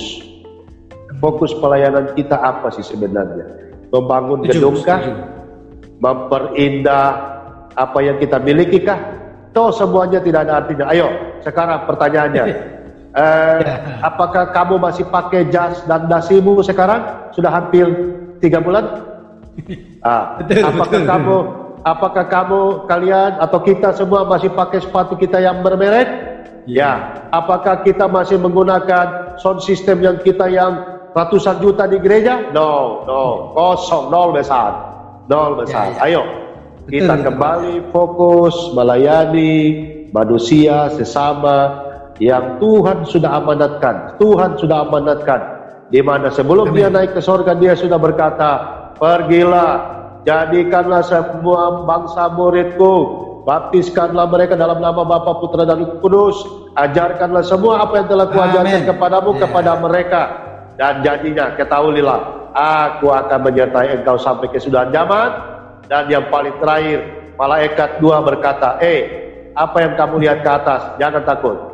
Fokus 1.19 1.51
pelayanan 1.59 2.15
kita 2.15 2.39
apa 2.39 2.71
sih 2.71 2.87
sebenarnya? 2.87 3.75
Membangun 3.91 4.47
gedung 4.47 4.79
kah? 4.87 5.03
Memperindah 5.99 7.11
apa 7.75 7.99
yang 7.99 8.23
kita 8.23 8.39
miliki 8.39 8.87
kah? 8.87 9.03
Toh 9.51 9.75
semuanya 9.75 10.23
tidak 10.23 10.47
ada 10.47 10.63
artinya. 10.63 10.87
Ayo, 10.95 11.11
sekarang 11.43 11.91
pertanyaannya. 11.91 12.45
Eh, 13.17 13.61
ya. 13.65 14.05
apakah 14.05 14.53
kamu 14.53 14.77
masih 14.77 15.09
pakai 15.09 15.49
jas 15.49 15.81
dan 15.89 16.07
dasimu 16.13 16.61
sekarang? 16.61 17.33
Sudah 17.33 17.49
hampir 17.49 17.89
tiga 18.43 18.61
bulan? 18.61 18.85
Ah, 19.99 20.39
betul, 20.39 20.63
apakah 20.63 21.01
betul. 21.03 21.11
kamu, 21.11 21.37
apakah 21.83 22.25
kamu 22.31 22.61
kalian 22.87 23.33
atau 23.43 23.59
kita 23.59 23.91
semua 23.91 24.23
masih 24.23 24.55
pakai 24.55 24.79
sepatu 24.79 25.19
kita 25.19 25.43
yang 25.43 25.59
bermerek? 25.67 26.07
Ya. 26.71 26.79
ya. 26.79 26.93
Apakah 27.35 27.83
kita 27.83 28.07
masih 28.07 28.39
menggunakan 28.39 29.35
sound 29.43 29.59
system 29.67 29.99
yang 29.99 30.23
kita 30.23 30.47
yang 30.47 31.03
ratusan 31.11 31.59
juta 31.59 31.91
di 31.91 31.99
gereja? 31.99 32.55
No, 32.55 33.03
no, 33.11 33.51
kosong, 33.59 34.07
nol 34.15 34.31
besar, 34.31 34.71
nol 35.27 35.59
besar. 35.59 35.91
Ya, 35.91 35.95
ya. 35.99 36.03
Ayo, 36.07 36.23
kita 36.87 37.19
kembali 37.19 37.91
fokus 37.91 38.55
melayani 38.79 39.55
manusia 40.15 40.95
sesama 40.95 41.88
yang 42.19 42.59
Tuhan 42.59 43.07
sudah 43.07 43.39
amanatkan. 43.39 44.19
Tuhan 44.19 44.59
sudah 44.59 44.87
amanatkan. 44.87 45.41
Di 45.89 46.05
mana 46.05 46.29
sebelum 46.29 46.71
Amin. 46.71 46.77
dia 46.85 46.89
naik 46.93 47.17
ke 47.17 47.23
sorga 47.23 47.57
dia 47.57 47.73
sudah 47.73 47.97
berkata, 47.97 48.51
pergilah, 49.01 49.73
jadikanlah 50.27 51.01
semua 51.01 51.89
bangsa 51.89 52.29
muridku, 52.35 52.95
baptiskanlah 53.49 54.29
mereka 54.29 54.59
dalam 54.59 54.85
nama 54.85 55.01
Bapa, 55.01 55.41
Putra 55.41 55.65
dan 55.65 55.81
Roh 55.81 55.97
Kudus, 56.05 56.37
ajarkanlah 56.77 57.41
semua 57.41 57.89
apa 57.89 58.05
yang 58.05 58.09
telah 58.11 58.27
kuajarkan 58.29 58.83
kepadamu 58.85 59.31
yeah. 59.33 59.41
kepada 59.47 59.73
mereka. 59.81 60.23
Dan 60.77 60.95
jadinya 61.03 61.57
ketahuilah, 61.57 62.53
aku 62.53 63.09
akan 63.09 63.41
menyertai 63.49 64.03
engkau 64.03 64.21
sampai 64.21 64.53
kesudahan 64.53 64.93
zaman. 64.93 65.31
Dan 65.89 66.05
yang 66.13 66.29
paling 66.29 66.53
terakhir, 66.61 67.33
malaikat 67.41 67.97
dua 67.97 68.21
berkata, 68.21 68.77
eh, 68.85 69.01
apa 69.57 69.81
yang 69.81 69.97
kamu 69.97 70.15
lihat 70.21 70.45
ke 70.45 70.51
atas, 70.53 71.01
jangan 71.01 71.25
takut 71.25 71.68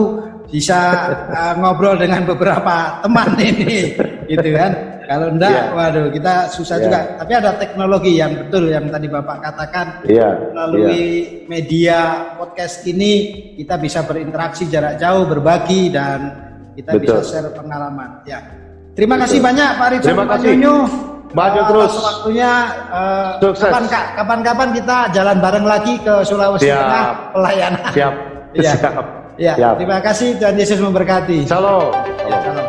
bisa 0.48 0.80
uh, 1.28 1.54
ngobrol 1.60 2.00
dengan 2.00 2.24
beberapa 2.24 3.04
teman 3.04 3.36
ini, 3.42 4.00
gitu 4.32 4.50
kan. 4.56 4.95
Kalau 5.06 5.28
enggak, 5.32 5.72
yeah. 5.72 5.78
waduh 5.78 6.08
kita 6.10 6.34
susah 6.50 6.78
yeah. 6.78 6.84
juga. 6.86 7.00
Tapi 7.22 7.32
ada 7.38 7.52
teknologi 7.56 8.12
yang 8.18 8.32
betul 8.36 8.68
yang 8.68 8.86
tadi 8.90 9.08
Bapak 9.08 9.38
katakan 9.42 9.86
yeah. 10.10 10.34
melalui 10.52 10.84
yeah. 10.84 11.48
media 11.48 12.00
podcast 12.36 12.84
ini 12.90 13.14
kita 13.56 13.78
bisa 13.78 14.04
berinteraksi 14.04 14.68
jarak 14.68 14.98
jauh, 14.98 15.30
berbagi 15.30 15.94
dan 15.94 16.20
kita 16.76 16.92
betul. 16.98 17.22
bisa 17.22 17.22
share 17.24 17.50
pengalaman. 17.56 18.26
Ya. 18.28 18.44
Terima 18.96 19.16
betul. 19.16 19.24
kasih 19.28 19.40
banyak 19.40 19.70
Pak 19.78 19.88
Rizal 19.92 20.06
Terima 20.06 20.26
kasih. 20.28 20.54
Maju 21.36 21.60
uh, 21.60 21.66
terus. 21.68 21.94
Waktunya 22.00 22.52
uh, 22.88 23.54
kapan 23.60 23.86
kapan-kapan 23.92 24.70
kita 24.72 24.98
jalan 25.12 25.38
bareng 25.44 25.66
lagi 25.68 25.94
ke 26.00 26.24
Sulawesi 26.24 26.72
Tengah 26.72 27.36
pelayanan. 27.36 27.92
Siap. 27.92 28.14
Ya. 28.56 28.74
Siap. 28.80 29.06
Ya, 29.36 29.54
Siap. 29.60 29.76
terima 29.76 30.00
kasih 30.00 30.40
Tuhan 30.40 30.56
Yesus 30.56 30.80
memberkati. 30.80 31.44
Salam. 31.44 31.92
Ya, 32.24 32.40
salam. 32.40 32.65